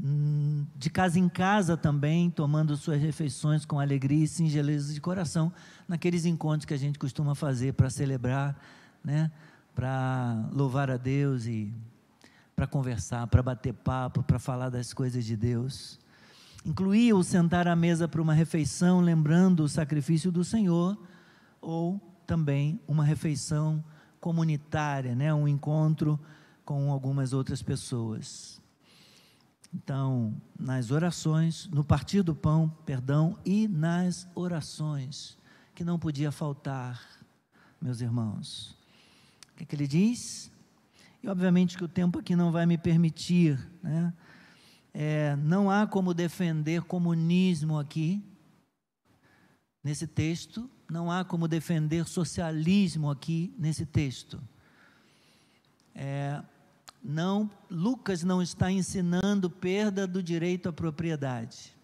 Hum, 0.03 0.67
de 0.77 0.91
casa 0.91 1.21
em 1.21 1.29
casa 1.29 1.77
também, 1.77 2.29
tomando 2.29 2.77
suas 2.77 3.01
refeições 3.01 3.65
com 3.65 3.79
alegria 3.79 4.25
e 4.25 4.29
singeleza 4.29 4.93
de 4.93 5.01
coração, 5.01 5.53
naqueles 5.87 6.25
encontros 6.25 6.65
que 6.65 6.75
a 6.75 6.79
gente 6.79 6.99
costuma 6.99 7.35
fazer 7.35 7.75
para 7.75 7.89
celebrar, 7.89 8.59
né, 9.05 9.31
para 9.75 10.49
louvar 10.53 10.91
a 10.91 10.97
Deus 10.97 11.47
e 11.47 11.73
para 12.57 12.67
conversar, 12.67 13.27
para 13.29 13.43
bater 13.43 13.73
papo, 13.73 14.23
para 14.23 14.39
falar 14.39 14.69
das 14.69 14.93
coisas 14.93 15.25
de 15.25 15.37
Deus. 15.37 15.99
Incluía 16.67 17.15
o 17.15 17.23
sentar 17.23 17.69
à 17.69 17.77
mesa 17.77 18.09
para 18.09 18.23
uma 18.23 18.35
refeição, 18.35 19.01
lembrando 19.01 19.61
o 19.61 19.69
sacrifício 19.69 20.33
do 20.33 20.43
Senhor, 20.43 20.99
ou 21.65 22.01
também 22.27 22.81
uma 22.87 23.05
refeição 23.05 23.85
comunitária, 24.21 25.15
né, 25.15 25.33
um 25.33 25.47
encontro 25.49 26.19
com 26.65 26.91
algumas 26.91 27.33
outras 27.33 27.63
pessoas. 27.63 28.61
Então, 29.73 30.35
nas 30.59 30.91
orações, 30.91 31.67
no 31.69 31.83
partir 31.85 32.23
do 32.23 32.35
pão, 32.35 32.69
perdão, 32.87 33.39
e 33.45 33.67
nas 33.67 34.29
orações, 34.35 35.37
que 35.75 35.83
não 35.83 35.99
podia 35.99 36.31
faltar, 36.31 37.03
meus 37.81 38.01
irmãos. 38.01 38.77
O 39.53 39.57
que, 39.57 39.65
é 39.65 39.67
que 39.67 39.75
ele 39.75 39.89
diz? 39.89 40.53
e 41.25 41.29
obviamente 41.29 41.79
que 41.79 41.85
o 41.85 41.89
tempo 41.89 42.19
aqui 42.19 42.37
não 42.37 42.53
vai 42.53 42.67
me 42.67 42.77
permitir, 42.77 43.59
né? 43.83 44.13
É, 44.93 45.35
não 45.37 45.71
há 45.71 45.87
como 45.87 46.13
defender 46.13 46.83
comunismo 46.83 47.79
aqui, 47.79 48.23
nesse 49.83 50.07
texto, 50.07 50.71
não 50.91 51.11
há 51.11 51.25
como 51.25 51.49
defender 51.49 52.07
socialismo 52.07 53.11
aqui 53.11 53.55
nesse 53.59 53.87
texto. 53.87 54.41
É, 55.95 56.43
não, 57.03 57.51
Lucas 57.71 58.23
não 58.23 58.43
está 58.43 58.71
ensinando 58.71 59.51
perda 59.51 60.07
do 60.07 60.23
direito 60.23 60.69
à 60.69 60.73
propriedade. 60.73 61.75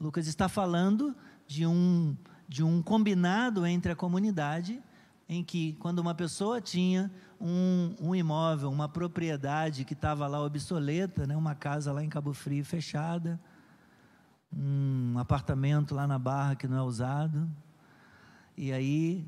Lucas 0.00 0.26
está 0.26 0.48
falando 0.48 1.14
de 1.46 1.66
um, 1.66 2.16
de 2.48 2.62
um 2.62 2.82
combinado 2.82 3.66
entre 3.66 3.92
a 3.92 3.96
comunidade, 3.96 4.80
em 5.28 5.42
que, 5.42 5.72
quando 5.74 5.98
uma 5.98 6.14
pessoa 6.14 6.60
tinha 6.60 7.10
um, 7.40 7.94
um 8.00 8.14
imóvel, 8.14 8.70
uma 8.70 8.88
propriedade 8.88 9.84
que 9.84 9.94
estava 9.94 10.26
lá 10.26 10.40
obsoleta, 10.40 11.26
né, 11.26 11.36
uma 11.36 11.54
casa 11.54 11.92
lá 11.92 12.02
em 12.02 12.08
Cabo 12.08 12.32
Frio 12.32 12.64
fechada, 12.64 13.40
um 14.52 15.18
apartamento 15.18 15.94
lá 15.94 16.06
na 16.06 16.18
Barra 16.18 16.54
que 16.54 16.68
não 16.68 16.76
é 16.78 16.82
usado, 16.82 17.50
e 18.56 18.72
aí 18.72 19.24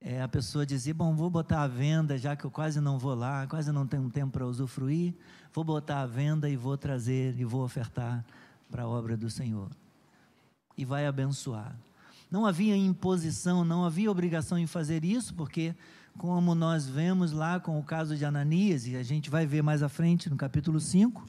é, 0.00 0.22
a 0.22 0.28
pessoa 0.28 0.64
dizia: 0.64 0.94
Bom, 0.94 1.14
vou 1.14 1.30
botar 1.30 1.62
à 1.62 1.66
venda, 1.66 2.16
já 2.18 2.36
que 2.36 2.44
eu 2.44 2.50
quase 2.50 2.80
não 2.80 2.98
vou 2.98 3.14
lá, 3.14 3.46
quase 3.46 3.72
não 3.72 3.86
tenho 3.86 4.08
tempo 4.10 4.32
para 4.32 4.46
usufruir, 4.46 5.14
vou 5.52 5.64
botar 5.64 6.02
à 6.02 6.06
venda 6.06 6.48
e 6.48 6.56
vou 6.56 6.76
trazer 6.76 7.38
e 7.38 7.44
vou 7.44 7.64
ofertar 7.64 8.24
para 8.70 8.82
a 8.82 8.88
obra 8.88 9.16
do 9.16 9.30
Senhor. 9.30 9.70
E 10.76 10.84
vai 10.84 11.06
abençoar. 11.06 11.74
Não 12.30 12.44
havia 12.44 12.76
imposição, 12.76 13.64
não 13.64 13.84
havia 13.84 14.10
obrigação 14.10 14.58
em 14.58 14.66
fazer 14.66 15.04
isso, 15.04 15.34
porque, 15.34 15.74
como 16.16 16.54
nós 16.54 16.86
vemos 16.86 17.32
lá 17.32 17.58
com 17.58 17.78
o 17.78 17.82
caso 17.82 18.16
de 18.16 18.24
Ananias, 18.24 18.86
e 18.86 18.94
a 18.94 19.02
gente 19.02 19.30
vai 19.30 19.46
ver 19.46 19.62
mais 19.62 19.82
à 19.82 19.88
frente 19.88 20.28
no 20.28 20.36
capítulo 20.36 20.78
5, 20.78 21.26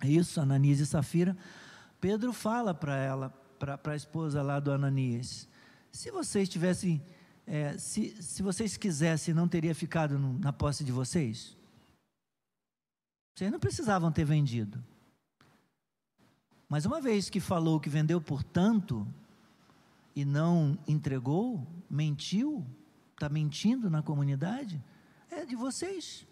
é 0.00 0.08
isso, 0.08 0.40
Ananias 0.40 0.80
e 0.80 0.86
Safira, 0.86 1.36
Pedro 2.00 2.32
fala 2.32 2.72
para 2.72 2.96
ela, 2.96 3.28
para 3.58 3.78
a 3.92 3.96
esposa 3.96 4.42
lá 4.42 4.58
do 4.58 4.72
Ananias: 4.72 5.48
se 5.92 6.10
vocês 6.10 6.48
tivessem, 6.48 7.02
é, 7.46 7.76
se, 7.76 8.20
se 8.22 8.42
vocês 8.42 8.76
quisessem, 8.76 9.34
não 9.34 9.46
teria 9.46 9.74
ficado 9.74 10.18
no, 10.18 10.38
na 10.38 10.52
posse 10.52 10.82
de 10.82 10.90
vocês? 10.90 11.56
Vocês 13.36 13.52
não 13.52 13.60
precisavam 13.60 14.10
ter 14.10 14.24
vendido. 14.24 14.82
Mas 16.68 16.86
uma 16.86 17.00
vez 17.00 17.28
que 17.28 17.38
falou 17.38 17.78
que 17.78 17.90
vendeu 17.90 18.20
por 18.20 18.42
tanto, 18.42 19.06
e 20.14 20.24
não 20.24 20.78
entregou, 20.86 21.66
mentiu, 21.88 22.64
está 23.12 23.28
mentindo 23.28 23.88
na 23.90 24.02
comunidade, 24.02 24.82
é 25.30 25.44
de 25.44 25.56
vocês. 25.56 26.26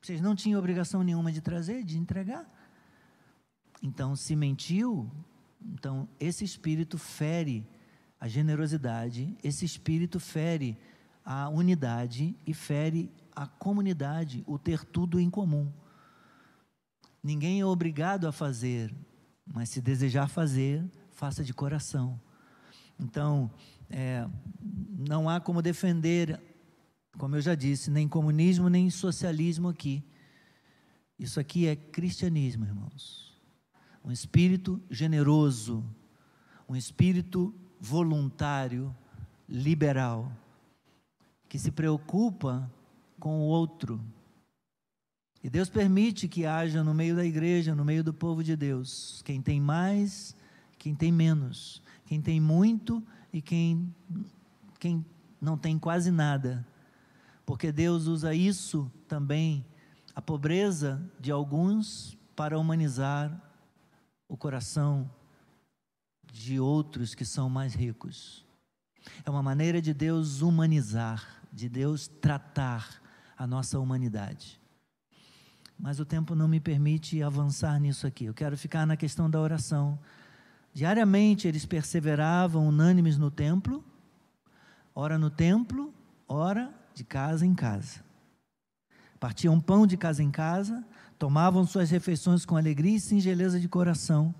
Vocês 0.00 0.20
não 0.20 0.34
tinham 0.34 0.58
obrigação 0.58 1.02
nenhuma 1.02 1.32
de 1.32 1.40
trazer, 1.40 1.82
de 1.82 1.98
entregar. 1.98 2.46
Então, 3.82 4.16
se 4.16 4.34
mentiu, 4.34 5.10
então 5.60 6.08
esse 6.18 6.44
espírito 6.44 6.96
fere 6.96 7.66
a 8.26 8.28
generosidade, 8.28 9.38
esse 9.40 9.64
espírito 9.64 10.18
fere 10.18 10.76
a 11.24 11.48
unidade 11.48 12.36
e 12.44 12.52
fere 12.52 13.08
a 13.36 13.46
comunidade, 13.46 14.42
o 14.48 14.58
ter 14.58 14.84
tudo 14.84 15.20
em 15.20 15.30
comum. 15.30 15.72
Ninguém 17.22 17.60
é 17.60 17.64
obrigado 17.64 18.26
a 18.26 18.32
fazer, 18.32 18.92
mas 19.46 19.68
se 19.68 19.80
desejar 19.80 20.28
fazer, 20.28 20.84
faça 21.12 21.44
de 21.44 21.54
coração. 21.54 22.20
Então, 22.98 23.48
é, 23.88 24.28
não 25.08 25.28
há 25.28 25.40
como 25.40 25.62
defender, 25.62 26.42
como 27.16 27.36
eu 27.36 27.40
já 27.40 27.54
disse, 27.54 27.92
nem 27.92 28.08
comunismo, 28.08 28.68
nem 28.68 28.90
socialismo 28.90 29.68
aqui. 29.68 30.04
Isso 31.16 31.38
aqui 31.38 31.68
é 31.68 31.76
cristianismo, 31.76 32.64
irmãos. 32.64 33.40
Um 34.04 34.10
espírito 34.10 34.82
generoso, 34.90 35.84
um 36.68 36.74
espírito 36.74 37.54
voluntário, 37.80 38.94
liberal, 39.48 40.30
que 41.48 41.58
se 41.58 41.70
preocupa 41.70 42.70
com 43.18 43.40
o 43.40 43.44
outro. 43.44 44.00
E 45.42 45.48
Deus 45.48 45.68
permite 45.68 46.26
que 46.26 46.44
haja 46.44 46.82
no 46.82 46.92
meio 46.92 47.14
da 47.14 47.24
igreja, 47.24 47.74
no 47.74 47.84
meio 47.84 48.02
do 48.02 48.12
povo 48.12 48.42
de 48.42 48.56
Deus, 48.56 49.22
quem 49.24 49.40
tem 49.40 49.60
mais, 49.60 50.34
quem 50.78 50.94
tem 50.94 51.12
menos 51.12 51.82
quem 52.06 52.22
tem 52.22 52.40
muito 52.40 53.02
e 53.32 53.42
quem, 53.42 53.92
quem 54.78 55.04
não 55.40 55.58
tem 55.58 55.78
quase 55.78 56.10
nada. 56.10 56.66
Porque 57.44 57.70
Deus 57.70 58.06
usa 58.06 58.34
isso 58.34 58.90
também, 59.06 59.64
a 60.14 60.22
pobreza 60.22 61.02
de 61.20 61.30
alguns, 61.30 62.16
para 62.34 62.58
humanizar 62.58 63.42
o 64.28 64.36
coração 64.36 65.10
de 66.36 66.60
outros 66.60 67.14
que 67.14 67.24
são 67.24 67.48
mais 67.48 67.74
ricos. 67.74 68.44
É 69.24 69.30
uma 69.30 69.42
maneira 69.42 69.80
de 69.80 69.94
Deus 69.94 70.42
humanizar, 70.42 71.42
de 71.52 71.68
Deus 71.68 72.08
tratar 72.08 73.00
a 73.36 73.46
nossa 73.46 73.78
humanidade. 73.78 74.60
Mas 75.78 75.98
o 75.98 76.04
tempo 76.04 76.34
não 76.34 76.48
me 76.48 76.60
permite 76.60 77.22
avançar 77.22 77.78
nisso 77.80 78.06
aqui. 78.06 78.24
Eu 78.26 78.34
quero 78.34 78.56
ficar 78.56 78.86
na 78.86 78.96
questão 78.96 79.28
da 79.28 79.40
oração. 79.40 79.98
Diariamente 80.72 81.48
eles 81.48 81.64
perseveravam 81.64 82.68
unânimes 82.68 83.16
no 83.16 83.30
templo, 83.30 83.84
ora 84.94 85.18
no 85.18 85.30
templo, 85.30 85.92
ora 86.28 86.72
de 86.94 87.04
casa 87.04 87.46
em 87.46 87.54
casa. 87.54 88.04
Partiam 89.18 89.58
pão 89.60 89.86
de 89.86 89.96
casa 89.96 90.22
em 90.22 90.30
casa, 90.30 90.84
tomavam 91.18 91.66
suas 91.66 91.90
refeições 91.90 92.44
com 92.44 92.56
alegria 92.56 92.96
e 92.96 93.00
singeleza 93.00 93.58
de 93.58 93.68
coração, 93.68 94.34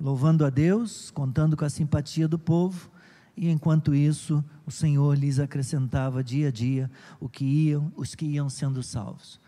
louvando 0.00 0.44
a 0.44 0.50
Deus, 0.50 1.10
contando 1.10 1.56
com 1.56 1.64
a 1.64 1.70
simpatia 1.70 2.28
do 2.28 2.38
povo, 2.38 2.90
e 3.36 3.48
enquanto 3.48 3.94
isso, 3.94 4.44
o 4.66 4.70
Senhor 4.70 5.16
lhes 5.16 5.38
acrescentava 5.38 6.24
dia 6.24 6.48
a 6.48 6.50
dia 6.50 6.90
o 7.20 7.28
que 7.28 7.44
iam, 7.44 7.92
os 7.96 8.14
que 8.14 8.26
iam 8.26 8.48
sendo 8.50 8.82
salvos. 8.82 9.40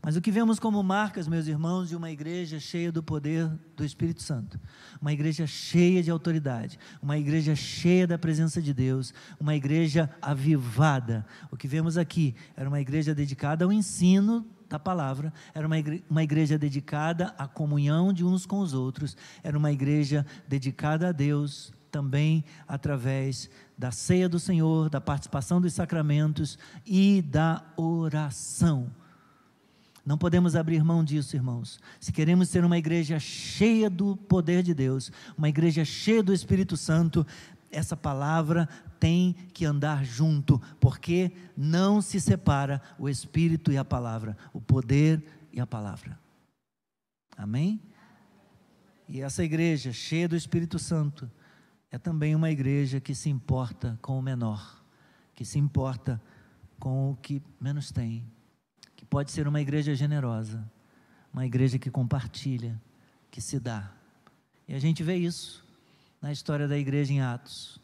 Mas 0.00 0.16
o 0.16 0.20
que 0.20 0.30
vemos 0.30 0.58
como 0.58 0.82
marcas, 0.82 1.28
meus 1.28 1.46
irmãos, 1.46 1.88
de 1.88 1.96
uma 1.96 2.10
igreja 2.10 2.58
cheia 2.58 2.90
do 2.90 3.02
poder 3.02 3.48
do 3.76 3.84
Espírito 3.84 4.22
Santo, 4.22 4.58
uma 5.00 5.12
igreja 5.12 5.46
cheia 5.46 6.02
de 6.02 6.10
autoridade, 6.10 6.78
uma 7.02 7.18
igreja 7.18 7.54
cheia 7.54 8.06
da 8.06 8.16
presença 8.16 8.62
de 8.62 8.72
Deus, 8.72 9.12
uma 9.38 9.54
igreja 9.54 10.08
avivada. 10.20 11.26
O 11.50 11.56
que 11.56 11.68
vemos 11.68 11.98
aqui 11.98 12.34
era 12.56 12.68
uma 12.68 12.80
igreja 12.80 13.14
dedicada 13.14 13.64
ao 13.64 13.72
ensino 13.72 14.46
da 14.72 14.78
palavra, 14.78 15.32
era 15.54 15.66
uma 15.66 15.78
igreja, 15.78 16.02
uma 16.08 16.22
igreja 16.22 16.58
dedicada 16.58 17.34
à 17.36 17.46
comunhão 17.46 18.12
de 18.12 18.24
uns 18.24 18.46
com 18.46 18.58
os 18.60 18.72
outros, 18.72 19.16
era 19.42 19.56
uma 19.56 19.70
igreja 19.70 20.24
dedicada 20.48 21.08
a 21.08 21.12
Deus 21.12 21.72
também 21.90 22.42
através 22.66 23.50
da 23.76 23.90
ceia 23.90 24.28
do 24.28 24.38
Senhor, 24.38 24.88
da 24.88 25.00
participação 25.00 25.60
dos 25.60 25.74
sacramentos 25.74 26.58
e 26.86 27.20
da 27.20 27.62
oração. 27.76 28.90
Não 30.04 30.18
podemos 30.18 30.56
abrir 30.56 30.82
mão 30.82 31.04
disso, 31.04 31.36
irmãos. 31.36 31.78
Se 32.00 32.10
queremos 32.10 32.48
ser 32.48 32.64
uma 32.64 32.78
igreja 32.78 33.20
cheia 33.20 33.88
do 33.90 34.16
poder 34.16 34.62
de 34.62 34.74
Deus, 34.74 35.12
uma 35.36 35.48
igreja 35.48 35.84
cheia 35.84 36.22
do 36.22 36.32
Espírito 36.32 36.76
Santo, 36.76 37.24
essa 37.72 37.96
palavra 37.96 38.68
tem 39.00 39.32
que 39.52 39.64
andar 39.64 40.04
junto, 40.04 40.60
porque 40.78 41.32
não 41.56 42.00
se 42.00 42.20
separa 42.20 42.80
o 42.98 43.08
Espírito 43.08 43.72
e 43.72 43.78
a 43.78 43.84
palavra, 43.84 44.36
o 44.52 44.60
poder 44.60 45.24
e 45.52 45.60
a 45.60 45.66
palavra. 45.66 46.18
Amém? 47.36 47.82
E 49.08 49.20
essa 49.20 49.42
igreja 49.42 49.92
cheia 49.92 50.28
do 50.28 50.36
Espírito 50.36 50.78
Santo 50.78 51.28
é 51.90 51.98
também 51.98 52.34
uma 52.36 52.50
igreja 52.50 53.00
que 53.00 53.14
se 53.14 53.28
importa 53.28 53.98
com 54.00 54.18
o 54.18 54.22
menor, 54.22 54.84
que 55.34 55.44
se 55.44 55.58
importa 55.58 56.22
com 56.78 57.10
o 57.10 57.16
que 57.16 57.42
menos 57.60 57.90
tem 57.90 58.24
pode 59.12 59.30
ser 59.30 59.46
uma 59.46 59.60
igreja 59.60 59.94
generosa, 59.94 60.66
uma 61.30 61.44
igreja 61.44 61.78
que 61.78 61.90
compartilha, 61.90 62.80
que 63.30 63.42
se 63.42 63.60
dá. 63.60 63.92
E 64.66 64.74
a 64.74 64.78
gente 64.78 65.02
vê 65.02 65.16
isso 65.16 65.61
na 66.22 66.30
história 66.30 66.68
da 66.68 66.78
igreja 66.78 67.12
em 67.12 67.20
Atos. 67.20 67.80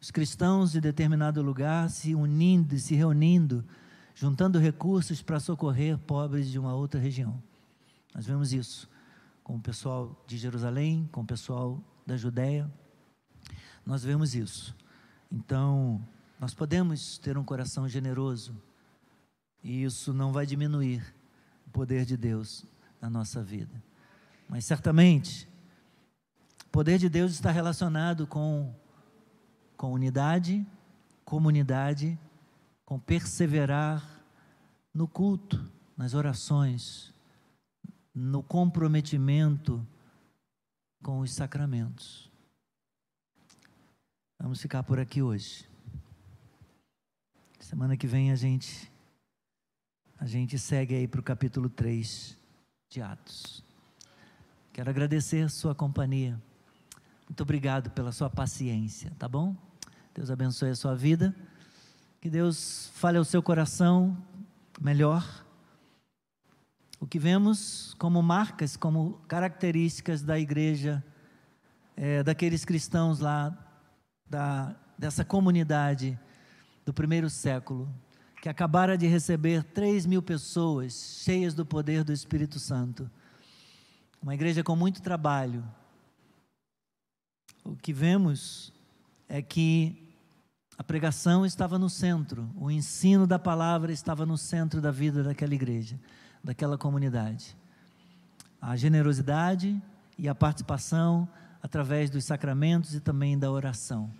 Os 0.00 0.10
cristãos 0.10 0.72
de 0.72 0.80
determinado 0.80 1.40
lugar 1.40 1.88
se 1.88 2.16
unindo 2.16 2.74
e 2.74 2.80
se 2.80 2.96
reunindo, 2.96 3.64
juntando 4.12 4.58
recursos 4.58 5.22
para 5.22 5.38
socorrer 5.38 5.96
pobres 5.96 6.50
de 6.50 6.58
uma 6.58 6.74
outra 6.74 6.98
região. 6.98 7.40
Nós 8.12 8.26
vemos 8.26 8.52
isso 8.52 8.90
com 9.44 9.54
o 9.56 9.60
pessoal 9.60 10.24
de 10.26 10.36
Jerusalém, 10.36 11.08
com 11.12 11.20
o 11.20 11.26
pessoal 11.26 11.80
da 12.04 12.16
Judéia. 12.16 12.68
Nós 13.86 14.02
vemos 14.02 14.34
isso. 14.34 14.74
Então, 15.30 16.04
nós 16.40 16.52
podemos 16.54 17.18
ter 17.18 17.38
um 17.38 17.44
coração 17.44 17.88
generoso, 17.88 18.54
e 19.62 19.84
isso 19.84 20.12
não 20.12 20.32
vai 20.32 20.44
diminuir 20.44 21.04
o 21.66 21.70
poder 21.70 22.04
de 22.04 22.16
Deus 22.16 22.64
na 23.00 23.08
nossa 23.08 23.42
vida. 23.42 23.82
Mas 24.48 24.64
certamente, 24.64 25.49
o 26.70 26.72
poder 26.72 27.00
de 27.00 27.08
Deus 27.08 27.32
está 27.32 27.50
relacionado 27.50 28.28
com, 28.28 28.72
com 29.76 29.92
unidade, 29.92 30.64
comunidade, 31.24 32.16
com 32.84 32.96
perseverar 32.96 34.22
no 34.94 35.08
culto, 35.08 35.68
nas 35.96 36.14
orações, 36.14 37.12
no 38.14 38.40
comprometimento 38.40 39.84
com 41.02 41.18
os 41.18 41.32
sacramentos. 41.32 42.30
Vamos 44.38 44.62
ficar 44.62 44.84
por 44.84 45.00
aqui 45.00 45.20
hoje. 45.20 45.68
Semana 47.58 47.96
que 47.96 48.06
vem 48.06 48.30
a 48.30 48.36
gente 48.36 48.88
a 50.20 50.24
gente 50.24 50.56
segue 50.56 50.94
aí 50.94 51.08
para 51.08 51.20
o 51.20 51.24
capítulo 51.24 51.68
3 51.68 52.38
de 52.88 53.02
Atos. 53.02 53.64
Quero 54.72 54.88
agradecer 54.88 55.50
sua 55.50 55.74
companhia. 55.74 56.40
Muito 57.30 57.44
obrigado 57.44 57.90
pela 57.90 58.10
sua 58.10 58.28
paciência, 58.28 59.12
tá 59.16 59.28
bom? 59.28 59.54
Deus 60.12 60.32
abençoe 60.32 60.70
a 60.70 60.74
sua 60.74 60.96
vida. 60.96 61.32
Que 62.20 62.28
Deus 62.28 62.90
fale 62.94 63.18
ao 63.18 63.24
seu 63.24 63.40
coração 63.40 64.20
melhor. 64.80 65.46
O 66.98 67.06
que 67.06 67.20
vemos 67.20 67.94
como 68.00 68.20
marcas, 68.20 68.76
como 68.76 69.12
características 69.28 70.22
da 70.22 70.40
igreja, 70.40 71.04
é, 71.96 72.24
daqueles 72.24 72.64
cristãos 72.64 73.20
lá, 73.20 73.56
da, 74.28 74.74
dessa 74.98 75.24
comunidade 75.24 76.18
do 76.84 76.92
primeiro 76.92 77.30
século, 77.30 77.88
que 78.42 78.48
acabara 78.48 78.98
de 78.98 79.06
receber 79.06 79.62
3 79.62 80.04
mil 80.04 80.20
pessoas 80.20 81.20
cheias 81.22 81.54
do 81.54 81.64
poder 81.64 82.02
do 82.02 82.12
Espírito 82.12 82.58
Santo. 82.58 83.08
Uma 84.20 84.34
igreja 84.34 84.64
com 84.64 84.74
muito 84.74 85.00
trabalho. 85.00 85.64
O 87.64 87.76
que 87.76 87.92
vemos 87.92 88.72
é 89.28 89.42
que 89.42 90.10
a 90.78 90.82
pregação 90.82 91.44
estava 91.44 91.78
no 91.78 91.90
centro, 91.90 92.48
o 92.56 92.70
ensino 92.70 93.26
da 93.26 93.38
palavra 93.38 93.92
estava 93.92 94.24
no 94.24 94.38
centro 94.38 94.80
da 94.80 94.90
vida 94.90 95.22
daquela 95.22 95.54
igreja, 95.54 96.00
daquela 96.42 96.78
comunidade. 96.78 97.54
A 98.60 98.76
generosidade 98.76 99.80
e 100.18 100.26
a 100.26 100.34
participação 100.34 101.28
através 101.62 102.08
dos 102.08 102.24
sacramentos 102.24 102.94
e 102.94 103.00
também 103.00 103.38
da 103.38 103.50
oração. 103.50 104.10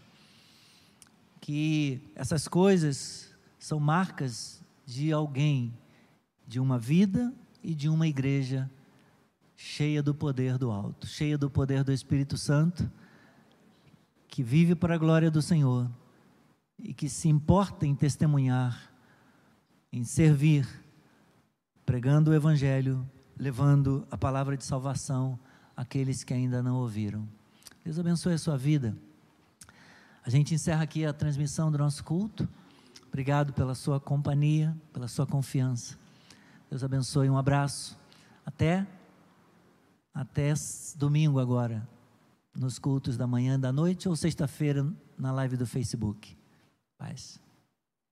Que 1.41 2.13
essas 2.15 2.47
coisas 2.47 3.35
são 3.59 3.81
marcas 3.81 4.63
de 4.85 5.11
alguém, 5.13 5.73
de 6.47 6.61
uma 6.61 6.79
vida 6.79 7.33
e 7.63 7.75
de 7.75 7.89
uma 7.89 8.07
igreja 8.07 8.71
cheia 9.57 10.03
do 10.03 10.15
poder 10.15 10.59
do 10.59 10.71
alto, 10.71 11.07
cheia 11.07 11.39
do 11.39 11.49
poder 11.49 11.83
do 11.85 11.93
Espírito 11.93 12.37
Santo 12.37 12.91
que 14.31 14.43
vive 14.43 14.75
para 14.77 14.95
a 14.95 14.99
glória 14.99 15.31
do 15.31 15.43
Senhor 15.43 15.91
e 16.79 16.95
que 16.95 17.09
se 17.09 17.29
importa 17.29 17.85
em 17.85 17.95
testemunhar, 17.95 18.91
em 19.93 20.05
servir, 20.05 20.67
pregando 21.85 22.31
o 22.31 22.35
Evangelho, 22.35 23.05
levando 23.37 24.07
a 24.11 24.17
palavra 24.17 24.57
de 24.57 24.65
salvação 24.65 25.39
àqueles 25.77 26.23
que 26.23 26.33
ainda 26.33 26.63
não 26.63 26.77
ouviram. 26.77 27.29
Deus 27.85 27.99
abençoe 27.99 28.35
a 28.35 28.39
sua 28.39 28.57
vida. 28.57 28.97
A 30.25 30.31
gente 30.31 30.55
encerra 30.55 30.85
aqui 30.85 31.05
a 31.05 31.13
transmissão 31.13 31.71
do 31.71 31.79
nosso 31.79 32.05
culto. 32.05 32.49
Obrigado 33.09 33.53
pela 33.53 33.75
sua 33.75 33.99
companhia, 33.99 34.77
pela 34.93 35.09
sua 35.09 35.27
confiança. 35.27 35.99
Deus 36.71 36.85
abençoe. 36.85 37.29
Um 37.29 37.37
abraço. 37.37 37.99
Até 38.47 38.87
até 40.15 40.53
domingo 40.97 41.39
agora 41.39 41.87
nos 42.61 42.79
cultos 42.79 43.17
da 43.17 43.27
manhã, 43.27 43.59
da 43.59 43.73
noite 43.73 44.07
ou 44.07 44.15
sexta-feira 44.15 44.87
na 45.19 45.33
live 45.33 45.57
do 45.57 45.67
Facebook. 45.67 46.37
Paz. 46.99 47.41